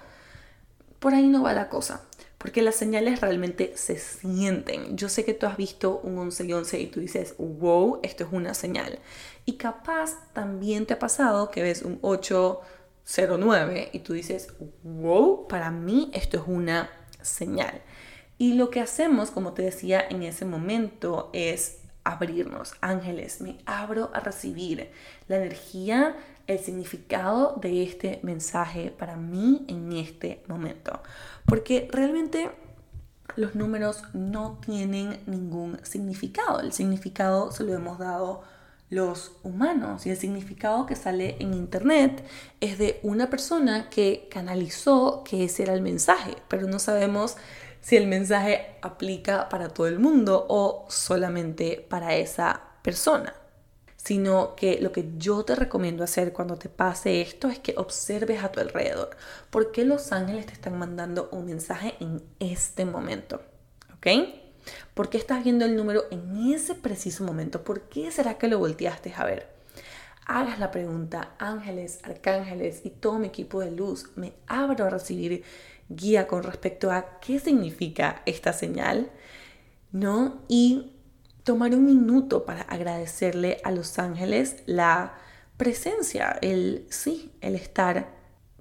por 0.99 1.13
ahí 1.13 1.27
no 1.27 1.43
va 1.43 1.53
la 1.53 1.69
cosa 1.69 2.01
porque 2.43 2.61
las 2.61 2.75
señales 2.75 3.21
realmente 3.21 3.71
se 3.77 3.97
sienten. 3.97 4.97
Yo 4.97 5.07
sé 5.07 5.23
que 5.23 5.33
tú 5.33 5.45
has 5.45 5.55
visto 5.55 6.01
un 6.03 6.17
11 6.17 6.43
y 6.43 6.51
11 6.51 6.79
y 6.81 6.87
tú 6.87 6.99
dices, 6.99 7.35
wow, 7.37 8.01
esto 8.03 8.25
es 8.25 8.33
una 8.33 8.53
señal. 8.53 8.99
Y 9.45 9.53
capaz 9.53 10.17
también 10.33 10.85
te 10.85 10.93
ha 10.93 10.99
pasado 10.99 11.49
que 11.51 11.63
ves 11.63 11.83
un 11.83 11.99
809 13.05 13.89
y 13.93 13.99
tú 13.99 14.13
dices, 14.13 14.53
wow, 14.83 15.47
para 15.47 15.71
mí 15.71 16.09
esto 16.13 16.37
es 16.37 16.43
una 16.47 16.89
señal. 17.21 17.81
Y 18.37 18.53
lo 18.53 18.69
que 18.69 18.81
hacemos, 18.81 19.31
como 19.31 19.53
te 19.53 19.61
decía 19.61 20.03
en 20.09 20.23
ese 20.23 20.45
momento, 20.45 21.29
es 21.33 21.79
abrirnos. 22.03 22.73
Ángeles, 22.81 23.41
me 23.41 23.57
abro 23.65 24.09
a 24.13 24.19
recibir 24.19 24.91
la 25.27 25.37
energía 25.37 26.15
el 26.47 26.59
significado 26.59 27.55
de 27.61 27.83
este 27.83 28.19
mensaje 28.23 28.91
para 28.91 29.15
mí 29.15 29.65
en 29.67 29.93
este 29.93 30.43
momento. 30.47 31.01
Porque 31.45 31.87
realmente 31.91 32.51
los 33.35 33.55
números 33.55 34.03
no 34.13 34.59
tienen 34.65 35.21
ningún 35.25 35.79
significado. 35.83 36.59
El 36.59 36.73
significado 36.73 37.51
se 37.51 37.63
lo 37.63 37.73
hemos 37.73 37.97
dado 37.97 38.43
los 38.93 39.33
humanos 39.43 40.05
y 40.05 40.11
el 40.11 40.17
significado 40.17 40.85
que 40.85 40.95
sale 40.95 41.35
en 41.39 41.53
internet 41.53 42.23
es 42.61 42.77
de 42.77 42.99
una 43.03 43.29
persona 43.29 43.89
que 43.89 44.27
canalizó 44.29 45.23
que 45.23 45.45
ese 45.45 45.63
era 45.63 45.73
el 45.73 45.81
mensaje, 45.81 46.35
pero 46.47 46.67
no 46.67 46.79
sabemos 46.79 47.37
si 47.81 47.97
el 47.97 48.07
mensaje 48.07 48.77
aplica 48.81 49.49
para 49.49 49.69
todo 49.69 49.87
el 49.87 49.99
mundo 49.99 50.45
o 50.47 50.85
solamente 50.89 51.85
para 51.89 52.15
esa 52.15 52.61
persona 52.81 53.33
sino 54.03 54.55
que 54.55 54.79
lo 54.81 54.91
que 54.91 55.13
yo 55.17 55.45
te 55.45 55.55
recomiendo 55.55 56.03
hacer 56.03 56.33
cuando 56.33 56.57
te 56.57 56.67
pase 56.67 57.21
esto 57.21 57.47
es 57.47 57.59
que 57.59 57.73
observes 57.77 58.43
a 58.43 58.51
tu 58.51 58.59
alrededor. 58.59 59.11
¿Por 59.49 59.71
qué 59.71 59.85
los 59.85 60.11
ángeles 60.11 60.45
te 60.45 60.51
están 60.53 60.77
mandando 60.77 61.29
un 61.31 61.45
mensaje 61.45 61.95
en 62.01 62.21
este 62.39 62.83
momento? 62.83 63.41
¿Ok? 63.95 64.07
¿Por 64.93 65.09
qué 65.09 65.17
estás 65.17 65.43
viendo 65.43 65.65
el 65.65 65.75
número 65.75 66.05
en 66.11 66.53
ese 66.53 66.75
preciso 66.75 67.23
momento? 67.23 67.63
¿Por 67.63 67.81
qué 67.89 68.11
será 68.11 68.37
que 68.37 68.47
lo 68.47 68.59
volteaste 68.59 69.13
a 69.15 69.25
ver? 69.25 69.53
Hagas 70.25 70.59
la 70.59 70.71
pregunta, 70.71 71.35
ángeles, 71.37 71.99
arcángeles 72.03 72.81
y 72.85 72.89
todo 72.89 73.19
mi 73.19 73.27
equipo 73.27 73.59
de 73.59 73.71
luz, 73.71 74.11
me 74.15 74.33
abro 74.47 74.85
a 74.85 74.89
recibir 74.89 75.43
guía 75.89 76.27
con 76.27 76.43
respecto 76.43 76.91
a 76.91 77.19
qué 77.19 77.39
significa 77.39 78.21
esta 78.25 78.53
señal, 78.53 79.11
¿no? 79.91 80.41
Y 80.47 80.93
tomar 81.43 81.73
un 81.73 81.85
minuto 81.85 82.45
para 82.45 82.61
agradecerle 82.61 83.59
a 83.63 83.71
los 83.71 83.99
ángeles 83.99 84.63
la 84.65 85.17
presencia, 85.57 86.37
el 86.41 86.87
sí, 86.89 87.33
el 87.41 87.55
estar 87.55 88.09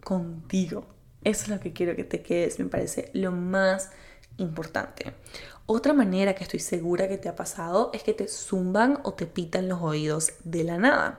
contigo. 0.02 0.86
Eso 1.24 1.44
es 1.44 1.48
lo 1.48 1.60
que 1.60 1.72
quiero 1.72 1.94
que 1.94 2.04
te 2.04 2.22
quedes, 2.22 2.58
me 2.58 2.66
parece 2.66 3.10
lo 3.12 3.30
más 3.30 3.90
importante. 4.36 5.12
Otra 5.74 5.94
manera 5.94 6.35
que 6.35 6.44
estoy 6.44 6.61
segura 6.61 7.08
que 7.08 7.16
te 7.16 7.30
ha 7.30 7.35
pasado 7.35 7.88
es 7.94 8.02
que 8.02 8.12
te 8.12 8.28
zumban 8.28 8.98
o 9.04 9.14
te 9.14 9.24
pitan 9.24 9.70
los 9.70 9.80
oídos 9.80 10.32
de 10.44 10.64
la 10.64 10.76
nada. 10.76 11.18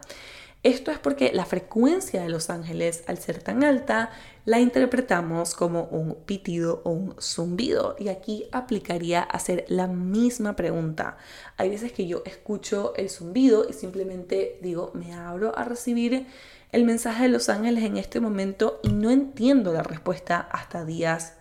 Esto 0.61 0.91
es 0.91 0.99
porque 0.99 1.31
la 1.33 1.47
frecuencia 1.47 2.21
de 2.21 2.29
los 2.29 2.51
ángeles, 2.51 3.03
al 3.07 3.17
ser 3.17 3.41
tan 3.41 3.63
alta, 3.63 4.11
la 4.45 4.59
interpretamos 4.59 5.55
como 5.55 5.85
un 5.85 6.13
pitido 6.27 6.83
o 6.83 6.91
un 6.91 7.15
zumbido. 7.19 7.95
Y 7.97 8.09
aquí 8.09 8.45
aplicaría 8.51 9.23
hacer 9.23 9.65
la 9.69 9.87
misma 9.87 10.55
pregunta. 10.55 11.17
Hay 11.57 11.69
veces 11.69 11.91
que 11.91 12.05
yo 12.05 12.21
escucho 12.23 12.93
el 12.95 13.09
zumbido 13.09 13.65
y 13.67 13.73
simplemente 13.73 14.59
digo, 14.61 14.91
me 14.93 15.15
abro 15.15 15.57
a 15.57 15.63
recibir 15.63 16.27
el 16.71 16.83
mensaje 16.83 17.23
de 17.23 17.29
los 17.29 17.49
ángeles 17.49 17.85
en 17.85 17.97
este 17.97 18.19
momento 18.19 18.79
y 18.83 18.89
no 18.89 19.09
entiendo 19.09 19.73
la 19.73 19.81
respuesta 19.81 20.47
hasta 20.51 20.85
días 20.85 21.33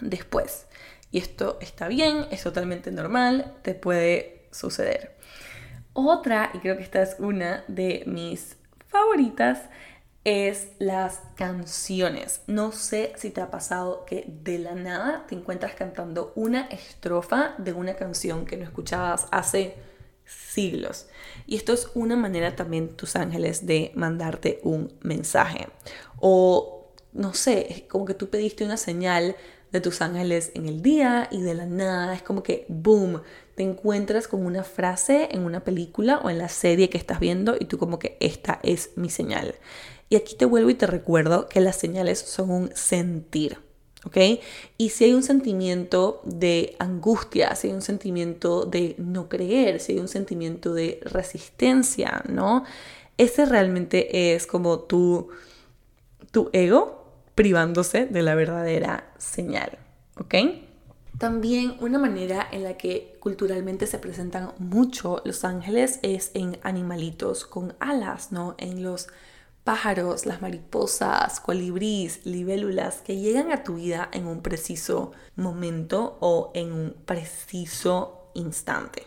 después. 0.00 0.66
Y 1.10 1.18
esto 1.18 1.58
está 1.60 1.88
bien, 1.88 2.26
es 2.30 2.42
totalmente 2.42 2.90
normal, 2.90 3.54
te 3.62 3.74
puede 3.74 4.48
suceder. 4.50 5.16
Otra, 5.92 6.50
y 6.54 6.58
creo 6.58 6.76
que 6.76 6.82
esta 6.82 7.02
es 7.02 7.16
una 7.18 7.64
de 7.68 8.04
mis 8.06 8.56
favoritas 8.86 9.62
es 10.24 10.68
las 10.78 11.22
canciones. 11.36 12.42
No 12.46 12.72
sé 12.72 13.12
si 13.16 13.30
te 13.30 13.40
ha 13.40 13.50
pasado 13.50 14.04
que 14.04 14.26
de 14.28 14.58
la 14.58 14.74
nada 14.74 15.24
te 15.26 15.34
encuentras 15.34 15.74
cantando 15.74 16.32
una 16.34 16.66
estrofa 16.66 17.54
de 17.56 17.72
una 17.72 17.94
canción 17.94 18.44
que 18.44 18.58
no 18.58 18.64
escuchabas 18.64 19.26
hace 19.30 19.76
siglos. 20.26 21.08
Y 21.46 21.56
esto 21.56 21.72
es 21.72 21.90
una 21.94 22.14
manera 22.14 22.54
también, 22.56 22.94
tus 22.94 23.16
ángeles, 23.16 23.66
de 23.66 23.92
mandarte 23.94 24.60
un 24.64 24.92
mensaje. 25.00 25.68
O, 26.18 26.92
no 27.12 27.32
sé, 27.32 27.86
como 27.88 28.04
que 28.04 28.14
tú 28.14 28.28
pediste 28.28 28.64
una 28.64 28.76
señal 28.76 29.34
de 29.72 29.80
tus 29.80 30.00
ángeles 30.00 30.50
en 30.54 30.66
el 30.66 30.82
día 30.82 31.28
y 31.30 31.42
de 31.42 31.54
la 31.54 31.66
nada 31.66 32.14
es 32.14 32.22
como 32.22 32.42
que, 32.42 32.64
boom, 32.68 33.22
te 33.54 33.62
encuentras 33.62 34.28
con 34.28 34.46
una 34.46 34.64
frase 34.64 35.28
en 35.32 35.42
una 35.42 35.64
película 35.64 36.20
o 36.22 36.30
en 36.30 36.38
la 36.38 36.48
serie 36.48 36.88
que 36.88 36.98
estás 36.98 37.20
viendo 37.20 37.56
y 37.58 37.66
tú 37.66 37.78
como 37.78 37.98
que 37.98 38.16
esta 38.20 38.60
es 38.62 38.90
mi 38.96 39.10
señal. 39.10 39.54
Y 40.08 40.16
aquí 40.16 40.36
te 40.36 40.46
vuelvo 40.46 40.70
y 40.70 40.74
te 40.74 40.86
recuerdo 40.86 41.48
que 41.48 41.60
las 41.60 41.76
señales 41.76 42.18
son 42.18 42.50
un 42.50 42.70
sentir, 42.74 43.58
¿ok? 44.06 44.16
Y 44.78 44.90
si 44.90 45.04
hay 45.04 45.12
un 45.12 45.22
sentimiento 45.22 46.22
de 46.24 46.76
angustia, 46.78 47.54
si 47.56 47.68
hay 47.68 47.74
un 47.74 47.82
sentimiento 47.82 48.64
de 48.64 48.94
no 48.96 49.28
creer, 49.28 49.80
si 49.80 49.92
hay 49.92 49.98
un 49.98 50.08
sentimiento 50.08 50.72
de 50.72 51.00
resistencia, 51.02 52.22
¿no? 52.28 52.64
Ese 53.18 53.44
realmente 53.44 54.34
es 54.34 54.46
como 54.46 54.78
tu, 54.78 55.28
tu 56.30 56.48
ego 56.52 56.97
privándose 57.38 58.06
de 58.06 58.22
la 58.22 58.34
verdadera 58.34 59.12
señal, 59.16 59.78
¿ok? 60.16 60.34
También 61.18 61.76
una 61.78 62.00
manera 62.00 62.44
en 62.50 62.64
la 62.64 62.76
que 62.76 63.16
culturalmente 63.20 63.86
se 63.86 64.00
presentan 64.00 64.54
mucho 64.58 65.22
los 65.24 65.44
ángeles 65.44 66.00
es 66.02 66.32
en 66.34 66.58
animalitos 66.64 67.44
con 67.44 67.76
alas, 67.78 68.32
¿no? 68.32 68.56
En 68.58 68.82
los 68.82 69.06
pájaros, 69.62 70.26
las 70.26 70.42
mariposas, 70.42 71.38
colibríes, 71.38 72.26
libélulas 72.26 73.02
que 73.02 73.18
llegan 73.18 73.52
a 73.52 73.62
tu 73.62 73.76
vida 73.76 74.08
en 74.12 74.26
un 74.26 74.42
preciso 74.42 75.12
momento 75.36 76.18
o 76.18 76.50
en 76.54 76.72
un 76.72 76.96
preciso 77.06 78.32
instante. 78.34 79.06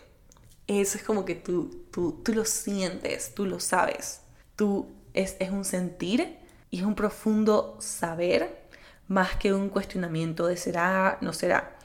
Eso 0.68 0.96
es 0.96 1.04
como 1.04 1.26
que 1.26 1.34
tú, 1.34 1.84
tú, 1.90 2.22
tú 2.24 2.32
lo 2.32 2.46
sientes, 2.46 3.34
tú 3.34 3.44
lo 3.44 3.60
sabes. 3.60 4.22
Tú 4.56 4.86
es, 5.12 5.36
es 5.38 5.50
un 5.50 5.66
sentir 5.66 6.40
y 6.72 6.78
es 6.78 6.84
un 6.84 6.94
profundo 6.94 7.76
saber 7.80 8.62
más 9.06 9.36
que 9.36 9.52
un 9.52 9.68
cuestionamiento 9.68 10.46
de 10.46 10.56
será, 10.56 11.18
no 11.20 11.34
será. 11.34 11.76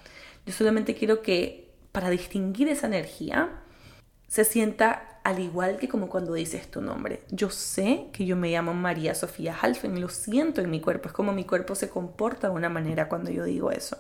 Yo 0.46 0.54
solamente 0.54 0.96
quiero 0.96 1.22
que 1.22 1.74
para 1.92 2.10
distinguir 2.10 2.70
esa 2.70 2.88
energía 2.88 3.50
se 4.30 4.46
sienta 4.46 5.20
al 5.26 5.40
igual 5.40 5.78
que 5.78 5.90
como 5.90 6.08
cuando 6.08 6.34
dices 6.34 6.72
tu 6.72 6.80
nombre. 6.80 7.24
Yo 7.30 7.50
sé 7.50 8.08
que 8.14 8.26
yo 8.26 8.38
me 8.38 8.50
llamo 8.50 8.74
María 8.74 9.14
Sofía 9.14 9.54
Halfen, 9.62 10.00
lo 10.00 10.08
siento 10.08 10.62
en 10.62 10.70
mi 10.70 10.80
cuerpo, 10.80 11.10
es 11.10 11.14
como 11.14 11.34
mi 11.34 11.44
cuerpo 11.44 11.76
se 11.76 11.90
comporta 11.90 12.48
de 12.48 12.56
una 12.56 12.70
manera 12.70 13.10
cuando 13.10 13.30
yo 13.30 13.44
digo 13.44 13.72
eso. 13.72 13.98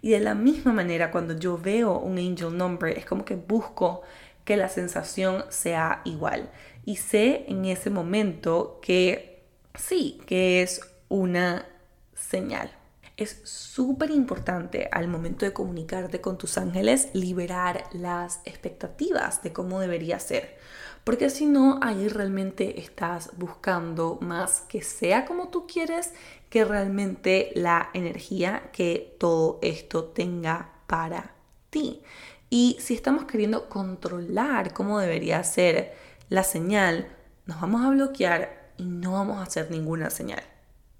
Y 0.00 0.12
de 0.12 0.20
la 0.20 0.34
misma 0.34 0.72
manera 0.72 1.10
cuando 1.10 1.38
yo 1.38 1.58
veo 1.58 1.98
un 1.98 2.16
angel 2.16 2.56
number, 2.56 2.96
es 2.96 3.04
como 3.04 3.26
que 3.26 3.36
busco 3.36 4.00
que 4.46 4.56
la 4.56 4.70
sensación 4.70 5.44
sea 5.50 6.00
igual. 6.06 6.50
Y 6.86 6.96
sé 6.96 7.44
en 7.48 7.66
ese 7.66 7.90
momento 7.90 8.78
que 8.80 9.35
sí, 9.76 10.20
que 10.26 10.62
es 10.62 10.80
una 11.08 11.66
señal. 12.14 12.70
Es 13.16 13.40
súper 13.44 14.10
importante 14.10 14.88
al 14.92 15.08
momento 15.08 15.46
de 15.46 15.52
comunicarte 15.52 16.20
con 16.20 16.36
tus 16.36 16.58
ángeles 16.58 17.08
liberar 17.14 17.84
las 17.92 18.40
expectativas 18.44 19.42
de 19.42 19.52
cómo 19.52 19.80
debería 19.80 20.18
ser. 20.18 20.58
Porque 21.02 21.30
si 21.30 21.46
no, 21.46 21.78
ahí 21.82 22.08
realmente 22.08 22.80
estás 22.80 23.30
buscando 23.36 24.18
más 24.20 24.62
que 24.68 24.82
sea 24.82 25.24
como 25.24 25.48
tú 25.48 25.66
quieres 25.66 26.12
que 26.50 26.64
realmente 26.64 27.52
la 27.54 27.90
energía 27.94 28.70
que 28.72 29.16
todo 29.18 29.58
esto 29.62 30.04
tenga 30.04 30.72
para 30.86 31.32
ti. 31.70 32.02
Y 32.50 32.76
si 32.80 32.94
estamos 32.94 33.24
queriendo 33.24 33.68
controlar 33.68 34.72
cómo 34.72 34.98
debería 34.98 35.42
ser 35.42 35.94
la 36.28 36.42
señal, 36.42 37.08
nos 37.46 37.60
vamos 37.60 37.84
a 37.84 37.90
bloquear 37.90 38.65
y 38.76 38.84
no 38.84 39.12
vamos 39.12 39.38
a 39.38 39.42
hacer 39.42 39.70
ninguna 39.70 40.10
señal. 40.10 40.42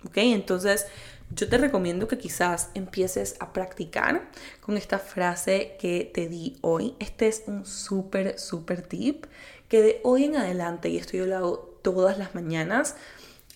¿Ok? 0.04 0.18
Entonces, 0.18 0.86
yo 1.30 1.48
te 1.48 1.58
recomiendo 1.58 2.06
que 2.06 2.18
quizás 2.18 2.70
empieces 2.74 3.36
a 3.40 3.52
practicar 3.52 4.28
con 4.60 4.76
esta 4.76 4.98
frase 4.98 5.76
que 5.80 6.10
te 6.12 6.28
di 6.28 6.58
hoy. 6.60 6.94
Este 7.00 7.26
es 7.26 7.44
un 7.46 7.66
súper, 7.66 8.38
súper 8.38 8.82
tip 8.82 9.26
que 9.68 9.82
de 9.82 10.00
hoy 10.04 10.24
en 10.24 10.36
adelante, 10.36 10.88
y 10.88 10.96
esto 10.96 11.16
yo 11.16 11.26
lo 11.26 11.36
hago 11.36 11.58
todas 11.82 12.18
las 12.18 12.34
mañanas, 12.34 12.94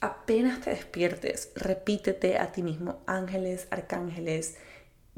apenas 0.01 0.61
te 0.61 0.71
despiertes, 0.71 1.51
repítete 1.55 2.39
a 2.39 2.51
ti 2.53 2.63
mismo, 2.63 3.01
ángeles, 3.07 3.69
arcángeles, 3.71 4.57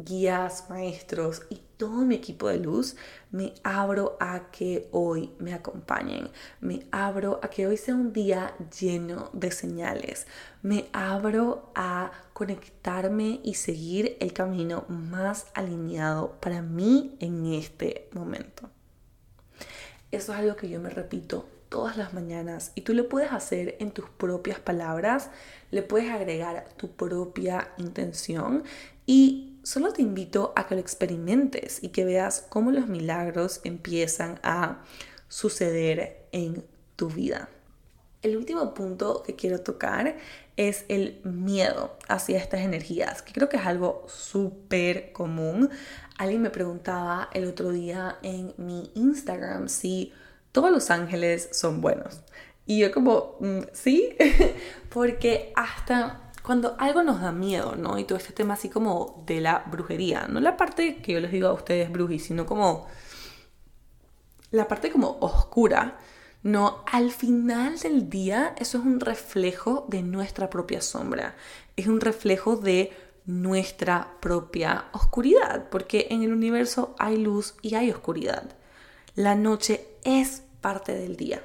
guías, 0.04 0.68
maestros 0.68 1.42
y 1.50 1.60
todo 1.76 2.04
mi 2.04 2.14
equipo 2.14 2.48
de 2.48 2.58
luz, 2.58 2.96
me 3.30 3.54
abro 3.64 4.16
a 4.20 4.50
que 4.50 4.88
hoy 4.92 5.32
me 5.38 5.52
acompañen, 5.52 6.30
me 6.60 6.86
abro 6.92 7.40
a 7.42 7.50
que 7.50 7.66
hoy 7.66 7.76
sea 7.76 7.94
un 7.94 8.12
día 8.12 8.54
lleno 8.78 9.30
de 9.32 9.50
señales, 9.50 10.26
me 10.62 10.86
abro 10.92 11.72
a 11.74 12.12
conectarme 12.32 13.40
y 13.42 13.54
seguir 13.54 14.16
el 14.20 14.32
camino 14.32 14.84
más 14.88 15.46
alineado 15.54 16.36
para 16.40 16.62
mí 16.62 17.16
en 17.18 17.46
este 17.52 18.08
momento. 18.12 18.70
Eso 20.12 20.32
es 20.32 20.38
algo 20.38 20.56
que 20.56 20.68
yo 20.68 20.78
me 20.78 20.90
repito 20.90 21.48
todas 21.68 21.96
las 21.96 22.12
mañanas 22.12 22.70
y 22.74 22.82
tú 22.82 22.92
lo 22.92 23.08
puedes 23.08 23.32
hacer 23.32 23.76
en 23.80 23.92
tus 23.92 24.08
propias 24.10 24.60
palabras, 24.60 25.30
le 25.70 25.82
puedes 25.82 26.10
agregar 26.10 26.68
tu 26.76 26.90
propia 26.90 27.72
intención 27.78 28.62
y 29.06 29.51
solo 29.62 29.92
te 29.92 30.02
invito 30.02 30.52
a 30.56 30.66
que 30.66 30.74
lo 30.74 30.80
experimentes 30.80 31.82
y 31.82 31.88
que 31.88 32.04
veas 32.04 32.44
cómo 32.48 32.70
los 32.70 32.88
milagros 32.88 33.60
empiezan 33.64 34.40
a 34.42 34.82
suceder 35.28 36.26
en 36.32 36.64
tu 36.96 37.08
vida. 37.08 37.48
El 38.22 38.36
último 38.36 38.72
punto 38.74 39.22
que 39.24 39.34
quiero 39.34 39.60
tocar 39.60 40.16
es 40.56 40.84
el 40.88 41.20
miedo 41.24 41.96
hacia 42.08 42.38
estas 42.38 42.60
energías, 42.60 43.22
que 43.22 43.32
creo 43.32 43.48
que 43.48 43.56
es 43.56 43.66
algo 43.66 44.06
súper 44.08 45.12
común. 45.12 45.70
Alguien 46.18 46.42
me 46.42 46.50
preguntaba 46.50 47.30
el 47.32 47.46
otro 47.46 47.70
día 47.70 48.18
en 48.22 48.54
mi 48.58 48.92
Instagram 48.94 49.68
si 49.68 50.12
todos 50.52 50.70
los 50.70 50.90
ángeles 50.90 51.48
son 51.52 51.80
buenos. 51.80 52.20
Y 52.64 52.78
yo 52.78 52.92
como, 52.92 53.36
mm, 53.40 53.60
sí, 53.72 54.16
porque 54.88 55.52
hasta 55.56 56.21
cuando 56.42 56.76
algo 56.78 57.02
nos 57.02 57.20
da 57.20 57.32
miedo, 57.32 57.76
¿no? 57.76 57.98
Y 57.98 58.04
todo 58.04 58.18
este 58.18 58.32
tema 58.32 58.54
así 58.54 58.68
como 58.68 59.22
de 59.26 59.40
la 59.40 59.64
brujería, 59.70 60.26
no 60.28 60.40
la 60.40 60.56
parte 60.56 60.96
que 60.96 61.12
yo 61.12 61.20
les 61.20 61.32
digo 61.32 61.48
a 61.48 61.52
ustedes 61.52 61.90
brujis, 61.90 62.24
sino 62.24 62.46
como 62.46 62.86
la 64.50 64.68
parte 64.68 64.90
como 64.90 65.18
oscura, 65.20 65.98
no, 66.42 66.84
al 66.90 67.12
final 67.12 67.78
del 67.78 68.10
día 68.10 68.54
eso 68.58 68.78
es 68.78 68.84
un 68.84 68.98
reflejo 68.98 69.86
de 69.88 70.02
nuestra 70.02 70.50
propia 70.50 70.80
sombra, 70.80 71.36
es 71.76 71.86
un 71.86 72.00
reflejo 72.00 72.56
de 72.56 72.92
nuestra 73.24 74.16
propia 74.20 74.86
oscuridad, 74.92 75.68
porque 75.70 76.08
en 76.10 76.22
el 76.22 76.32
universo 76.32 76.96
hay 76.98 77.16
luz 77.16 77.54
y 77.62 77.76
hay 77.76 77.92
oscuridad. 77.92 78.56
La 79.14 79.36
noche 79.36 79.86
es 80.02 80.42
parte 80.60 80.94
del 80.94 81.16
día, 81.16 81.44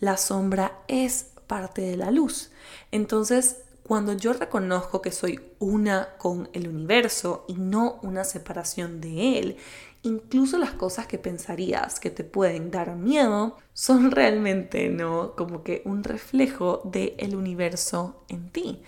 la 0.00 0.16
sombra 0.16 0.80
es 0.88 1.30
parte 1.46 1.82
de 1.82 1.96
la 1.96 2.10
luz. 2.10 2.50
Entonces, 2.90 3.58
cuando 3.82 4.12
yo 4.12 4.32
reconozco 4.32 5.02
que 5.02 5.10
soy 5.10 5.40
una 5.58 6.16
con 6.18 6.48
el 6.52 6.68
universo 6.68 7.44
y 7.48 7.54
no 7.54 7.98
una 8.02 8.24
separación 8.24 9.00
de 9.00 9.38
él, 9.38 9.56
incluso 10.02 10.58
las 10.58 10.70
cosas 10.72 11.06
que 11.06 11.18
pensarías 11.18 11.98
que 11.98 12.10
te 12.10 12.24
pueden 12.24 12.70
dar 12.70 12.94
miedo 12.96 13.56
son 13.72 14.10
realmente 14.12 14.88
no 14.88 15.34
como 15.36 15.62
que 15.64 15.82
un 15.84 16.04
reflejo 16.04 16.82
del 16.84 17.14
el 17.18 17.36
universo 17.36 18.24
en 18.28 18.50
ti. 18.50 18.82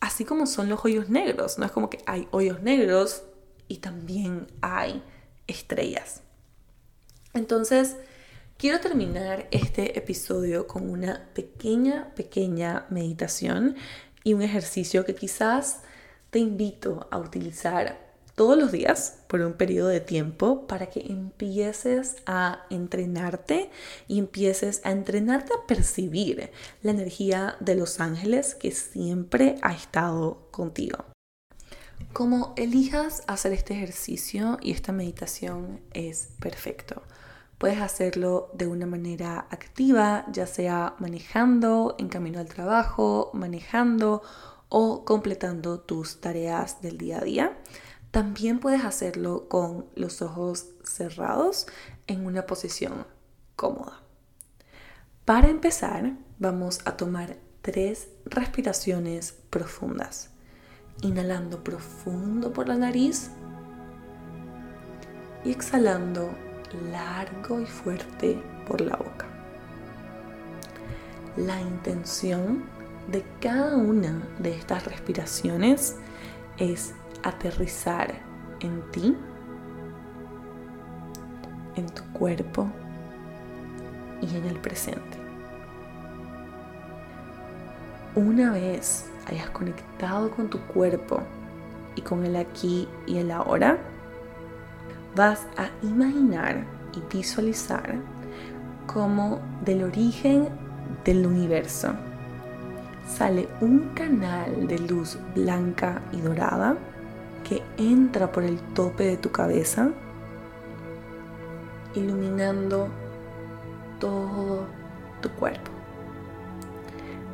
Así 0.00 0.24
como 0.24 0.46
son 0.46 0.68
los 0.68 0.84
hoyos 0.84 1.08
negros, 1.08 1.58
no 1.58 1.64
es 1.64 1.72
como 1.72 1.90
que 1.90 1.98
hay 2.06 2.28
hoyos 2.30 2.62
negros 2.62 3.24
y 3.68 3.78
también 3.78 4.46
hay 4.60 5.02
estrellas. 5.46 6.22
Entonces, 7.32 7.96
quiero 8.58 8.80
terminar 8.80 9.48
este 9.50 9.98
episodio 9.98 10.66
con 10.66 10.88
una 10.88 11.28
pequeña, 11.34 12.14
pequeña 12.14 12.86
meditación 12.90 13.76
y 14.22 14.34
un 14.34 14.42
ejercicio 14.42 15.04
que 15.04 15.14
quizás 15.14 15.80
te 16.30 16.38
invito 16.38 17.06
a 17.10 17.18
utilizar 17.18 18.04
todos 18.34 18.58
los 18.58 18.72
días 18.72 19.18
por 19.28 19.40
un 19.40 19.52
periodo 19.52 19.88
de 19.88 20.00
tiempo 20.00 20.66
para 20.66 20.86
que 20.86 21.00
empieces 21.00 22.16
a 22.26 22.66
entrenarte 22.70 23.70
y 24.08 24.18
empieces 24.18 24.80
a 24.84 24.90
entrenarte 24.90 25.52
a 25.52 25.66
percibir 25.66 26.50
la 26.82 26.90
energía 26.90 27.56
de 27.60 27.76
los 27.76 28.00
ángeles 28.00 28.54
que 28.54 28.72
siempre 28.72 29.56
ha 29.62 29.72
estado 29.72 30.48
contigo. 30.50 31.04
Como 32.12 32.54
elijas 32.56 33.22
hacer 33.26 33.52
este 33.52 33.74
ejercicio 33.74 34.58
y 34.60 34.72
esta 34.72 34.92
meditación 34.92 35.80
es 35.92 36.30
perfecto. 36.40 37.02
Puedes 37.64 37.80
hacerlo 37.80 38.50
de 38.52 38.66
una 38.66 38.84
manera 38.84 39.46
activa, 39.48 40.26
ya 40.30 40.46
sea 40.46 40.96
manejando, 40.98 41.94
en 41.98 42.10
camino 42.10 42.38
al 42.38 42.46
trabajo, 42.46 43.30
manejando 43.32 44.20
o 44.68 45.06
completando 45.06 45.80
tus 45.80 46.20
tareas 46.20 46.82
del 46.82 46.98
día 46.98 47.20
a 47.20 47.24
día. 47.24 47.58
También 48.10 48.60
puedes 48.60 48.84
hacerlo 48.84 49.48
con 49.48 49.86
los 49.94 50.20
ojos 50.20 50.66
cerrados 50.84 51.66
en 52.06 52.26
una 52.26 52.44
posición 52.44 53.06
cómoda. 53.56 54.02
Para 55.24 55.48
empezar, 55.48 56.18
vamos 56.38 56.80
a 56.84 56.98
tomar 56.98 57.38
tres 57.62 58.08
respiraciones 58.26 59.38
profundas. 59.48 60.28
Inhalando 61.00 61.64
profundo 61.64 62.52
por 62.52 62.68
la 62.68 62.76
nariz 62.76 63.30
y 65.46 65.50
exhalando 65.50 66.43
largo 66.90 67.60
y 67.60 67.66
fuerte 67.66 68.42
por 68.66 68.80
la 68.80 68.96
boca. 68.96 69.26
La 71.36 71.60
intención 71.60 72.64
de 73.10 73.24
cada 73.40 73.76
una 73.76 74.22
de 74.38 74.56
estas 74.56 74.86
respiraciones 74.86 75.96
es 76.58 76.94
aterrizar 77.22 78.14
en 78.60 78.82
ti, 78.92 79.16
en 81.76 81.86
tu 81.86 82.02
cuerpo 82.12 82.68
y 84.20 84.36
en 84.36 84.44
el 84.46 84.56
presente. 84.56 85.18
Una 88.14 88.52
vez 88.52 89.10
hayas 89.26 89.50
conectado 89.50 90.30
con 90.30 90.48
tu 90.48 90.60
cuerpo 90.60 91.20
y 91.96 92.02
con 92.02 92.24
el 92.24 92.36
aquí 92.36 92.88
y 93.06 93.18
el 93.18 93.30
ahora, 93.30 93.78
vas 95.14 95.46
a 95.56 95.68
imaginar 95.86 96.64
y 96.94 97.16
visualizar 97.16 97.96
como 98.86 99.40
del 99.64 99.84
origen 99.84 100.48
del 101.04 101.26
universo 101.26 101.94
sale 103.06 103.48
un 103.60 103.90
canal 103.94 104.66
de 104.66 104.78
luz 104.78 105.18
blanca 105.34 106.00
y 106.12 106.20
dorada 106.20 106.76
que 107.42 107.62
entra 107.76 108.32
por 108.32 108.42
el 108.42 108.58
tope 108.58 109.04
de 109.04 109.16
tu 109.16 109.30
cabeza, 109.30 109.90
iluminando 111.94 112.88
todo 114.00 114.64
tu 115.20 115.28
cuerpo, 115.30 115.70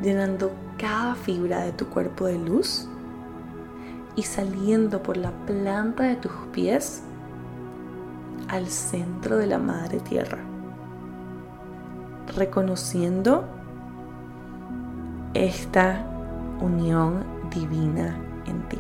llenando 0.03 0.51
cada 0.79 1.15
fibra 1.15 1.61
de 1.61 1.73
tu 1.73 1.87
cuerpo 1.87 2.27
de 2.27 2.39
luz 2.39 2.89
y 4.17 4.23
saliendo 4.25 5.03
por 5.03 5.17
la 5.17 5.31
planta 5.47 6.05
de 6.05 6.17
tus 6.17 6.33
pies 6.53 7.03
al 8.51 8.67
centro 8.67 9.37
de 9.37 9.47
la 9.47 9.59
madre 9.59 10.01
tierra, 10.01 10.39
reconociendo 12.37 13.45
esta 15.35 16.05
unión 16.61 17.23
divina 17.55 18.17
en 18.47 18.61
ti. 18.69 18.79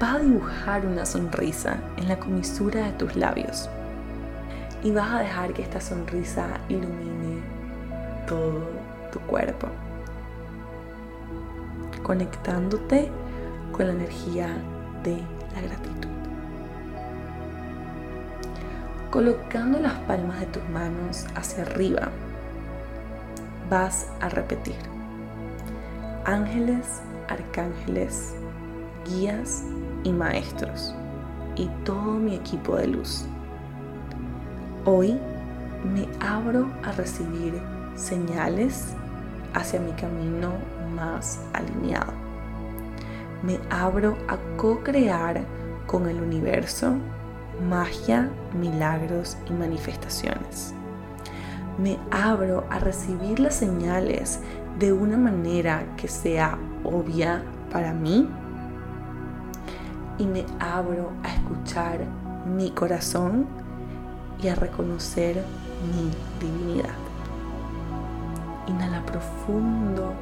Va 0.00 0.12
a 0.12 0.18
dibujar 0.18 0.84
una 0.84 1.06
sonrisa 1.06 1.78
en 1.96 2.06
la 2.06 2.20
comisura 2.20 2.84
de 2.84 2.92
tus 2.92 3.16
labios 3.16 3.70
y 4.82 4.90
vas 4.90 5.10
a 5.10 5.20
dejar 5.20 5.54
que 5.54 5.62
esta 5.62 5.80
sonrisa 5.80 6.48
ilumine 6.68 7.40
todo 8.26 8.60
tu 9.10 9.20
cuerpo, 9.20 9.68
conectándote 12.02 13.10
con 13.72 13.86
la 13.86 13.92
energía 13.94 14.48
de 15.02 15.16
la 15.54 15.62
gratitud. 15.62 16.09
Colocando 19.10 19.80
las 19.80 19.94
palmas 20.00 20.38
de 20.38 20.46
tus 20.46 20.62
manos 20.68 21.26
hacia 21.34 21.64
arriba 21.64 22.10
vas 23.68 24.06
a 24.20 24.28
repetir. 24.28 24.76
Ángeles, 26.24 27.02
arcángeles, 27.28 28.36
guías 29.04 29.64
y 30.04 30.12
maestros 30.12 30.94
y 31.56 31.66
todo 31.84 32.14
mi 32.14 32.36
equipo 32.36 32.76
de 32.76 32.86
luz. 32.86 33.24
Hoy 34.84 35.18
me 35.92 36.06
abro 36.24 36.68
a 36.84 36.92
recibir 36.92 37.60
señales 37.96 38.94
hacia 39.54 39.80
mi 39.80 39.90
camino 39.92 40.52
más 40.94 41.40
alineado. 41.52 42.12
Me 43.42 43.58
abro 43.70 44.16
a 44.28 44.36
co-crear 44.56 45.40
con 45.88 46.08
el 46.08 46.20
universo 46.20 46.94
magia, 47.60 48.30
milagros 48.54 49.36
y 49.48 49.52
manifestaciones 49.52 50.74
me 51.80 51.98
abro 52.10 52.64
a 52.70 52.78
recibir 52.78 53.40
las 53.40 53.54
señales 53.54 54.40
de 54.78 54.92
una 54.92 55.16
manera 55.16 55.84
que 55.96 56.08
sea 56.08 56.58
obvia 56.84 57.42
para 57.72 57.94
mí 57.94 58.28
y 60.18 60.26
me 60.26 60.44
abro 60.58 61.12
a 61.22 61.34
escuchar 61.34 62.04
mi 62.44 62.70
corazón 62.70 63.46
y 64.42 64.48
a 64.48 64.54
reconocer 64.54 65.42
mi 65.94 66.10
divinidad. 66.38 66.90
Inhala 68.66 69.04
profundo 69.06 70.12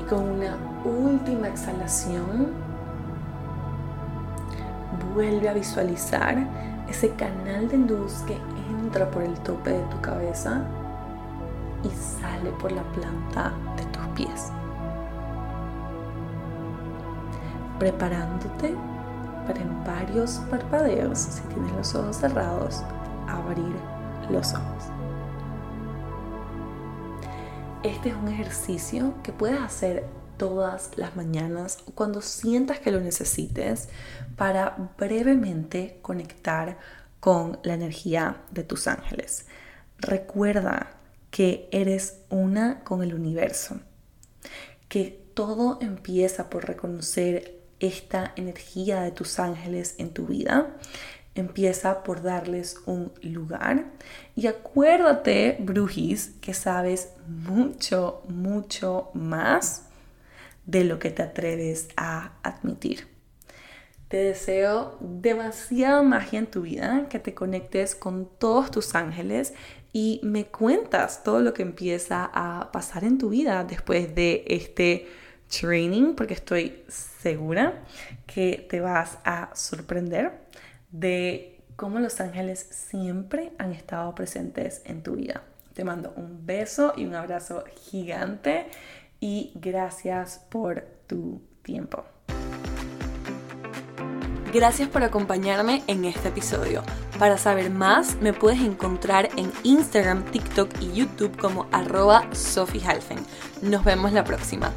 y 0.00 0.04
con 0.08 0.24
una 0.24 0.56
última 0.84 1.48
exhalación 1.48 2.63
vuelve 5.14 5.48
a 5.48 5.54
visualizar 5.54 6.36
ese 6.88 7.10
canal 7.10 7.68
de 7.68 7.78
luz 7.78 8.22
que 8.26 8.38
entra 8.80 9.10
por 9.10 9.22
el 9.22 9.34
tope 9.40 9.70
de 9.70 9.82
tu 9.84 10.00
cabeza 10.00 10.62
y 11.82 11.88
sale 11.88 12.50
por 12.60 12.72
la 12.72 12.82
planta 12.92 13.52
de 13.76 13.84
tus 13.86 14.06
pies. 14.14 14.52
Preparándote 17.78 18.74
para 19.46 19.60
en 19.60 19.84
varios 19.84 20.42
parpadeos, 20.50 21.18
si 21.18 21.42
tienes 21.42 21.72
los 21.72 21.94
ojos 21.94 22.16
cerrados, 22.16 22.82
abrir 23.28 23.74
los 24.30 24.54
ojos. 24.54 24.84
Este 27.82 28.08
es 28.08 28.14
un 28.16 28.28
ejercicio 28.28 29.12
que 29.22 29.32
puedes 29.32 29.60
hacer 29.60 30.06
todas 30.44 30.90
las 30.96 31.16
mañanas 31.16 31.78
o 31.86 31.92
cuando 31.92 32.20
sientas 32.20 32.78
que 32.78 32.90
lo 32.90 33.00
necesites 33.00 33.88
para 34.36 34.90
brevemente 34.98 36.00
conectar 36.02 36.76
con 37.18 37.58
la 37.62 37.72
energía 37.72 38.42
de 38.50 38.62
tus 38.62 38.86
ángeles. 38.86 39.46
Recuerda 39.96 40.98
que 41.30 41.66
eres 41.72 42.18
una 42.28 42.84
con 42.84 43.02
el 43.02 43.14
universo, 43.14 43.80
que 44.90 45.18
todo 45.32 45.78
empieza 45.80 46.50
por 46.50 46.66
reconocer 46.66 47.62
esta 47.80 48.34
energía 48.36 49.00
de 49.00 49.12
tus 49.12 49.38
ángeles 49.38 49.94
en 49.96 50.10
tu 50.10 50.26
vida. 50.26 50.76
Empieza 51.34 52.02
por 52.02 52.20
darles 52.20 52.76
un 52.84 53.12
lugar. 53.22 53.86
Y 54.36 54.46
acuérdate, 54.46 55.56
Brujis, 55.58 56.34
que 56.42 56.52
sabes 56.52 57.14
mucho, 57.26 58.22
mucho 58.28 59.08
más 59.14 59.84
de 60.66 60.84
lo 60.84 60.98
que 60.98 61.10
te 61.10 61.22
atreves 61.22 61.88
a 61.96 62.32
admitir. 62.42 63.06
Te 64.08 64.18
deseo 64.18 64.96
demasiada 65.00 66.02
magia 66.02 66.38
en 66.38 66.46
tu 66.46 66.62
vida, 66.62 67.06
que 67.08 67.18
te 67.18 67.34
conectes 67.34 67.94
con 67.94 68.28
todos 68.38 68.70
tus 68.70 68.94
ángeles 68.94 69.54
y 69.92 70.20
me 70.22 70.46
cuentas 70.46 71.22
todo 71.22 71.40
lo 71.40 71.54
que 71.54 71.62
empieza 71.62 72.30
a 72.32 72.70
pasar 72.72 73.04
en 73.04 73.18
tu 73.18 73.30
vida 73.30 73.64
después 73.64 74.14
de 74.14 74.44
este 74.46 75.08
training, 75.48 76.14
porque 76.14 76.34
estoy 76.34 76.84
segura 76.88 77.82
que 78.26 78.66
te 78.68 78.80
vas 78.80 79.18
a 79.24 79.50
sorprender 79.54 80.32
de 80.90 81.60
cómo 81.76 81.98
los 81.98 82.20
ángeles 82.20 82.58
siempre 82.70 83.52
han 83.58 83.72
estado 83.72 84.14
presentes 84.14 84.82
en 84.84 85.02
tu 85.02 85.16
vida. 85.16 85.42
Te 85.74 85.84
mando 85.84 86.12
un 86.16 86.46
beso 86.46 86.92
y 86.96 87.04
un 87.04 87.14
abrazo 87.14 87.64
gigante 87.90 88.66
y 89.24 89.52
gracias 89.54 90.44
por 90.50 90.82
tu 91.06 91.40
tiempo. 91.62 92.04
Gracias 94.52 94.86
por 94.86 95.02
acompañarme 95.02 95.82
en 95.86 96.04
este 96.04 96.28
episodio. 96.28 96.82
Para 97.18 97.38
saber 97.38 97.70
más, 97.70 98.16
me 98.20 98.34
puedes 98.34 98.60
encontrar 98.60 99.30
en 99.38 99.50
Instagram, 99.62 100.24
TikTok 100.30 100.68
y 100.82 100.92
YouTube 100.92 101.38
como 101.38 101.66
arroba 101.72 102.28
Sophie 102.34 102.82
Nos 103.62 103.82
vemos 103.82 104.12
la 104.12 104.24
próxima. 104.24 104.70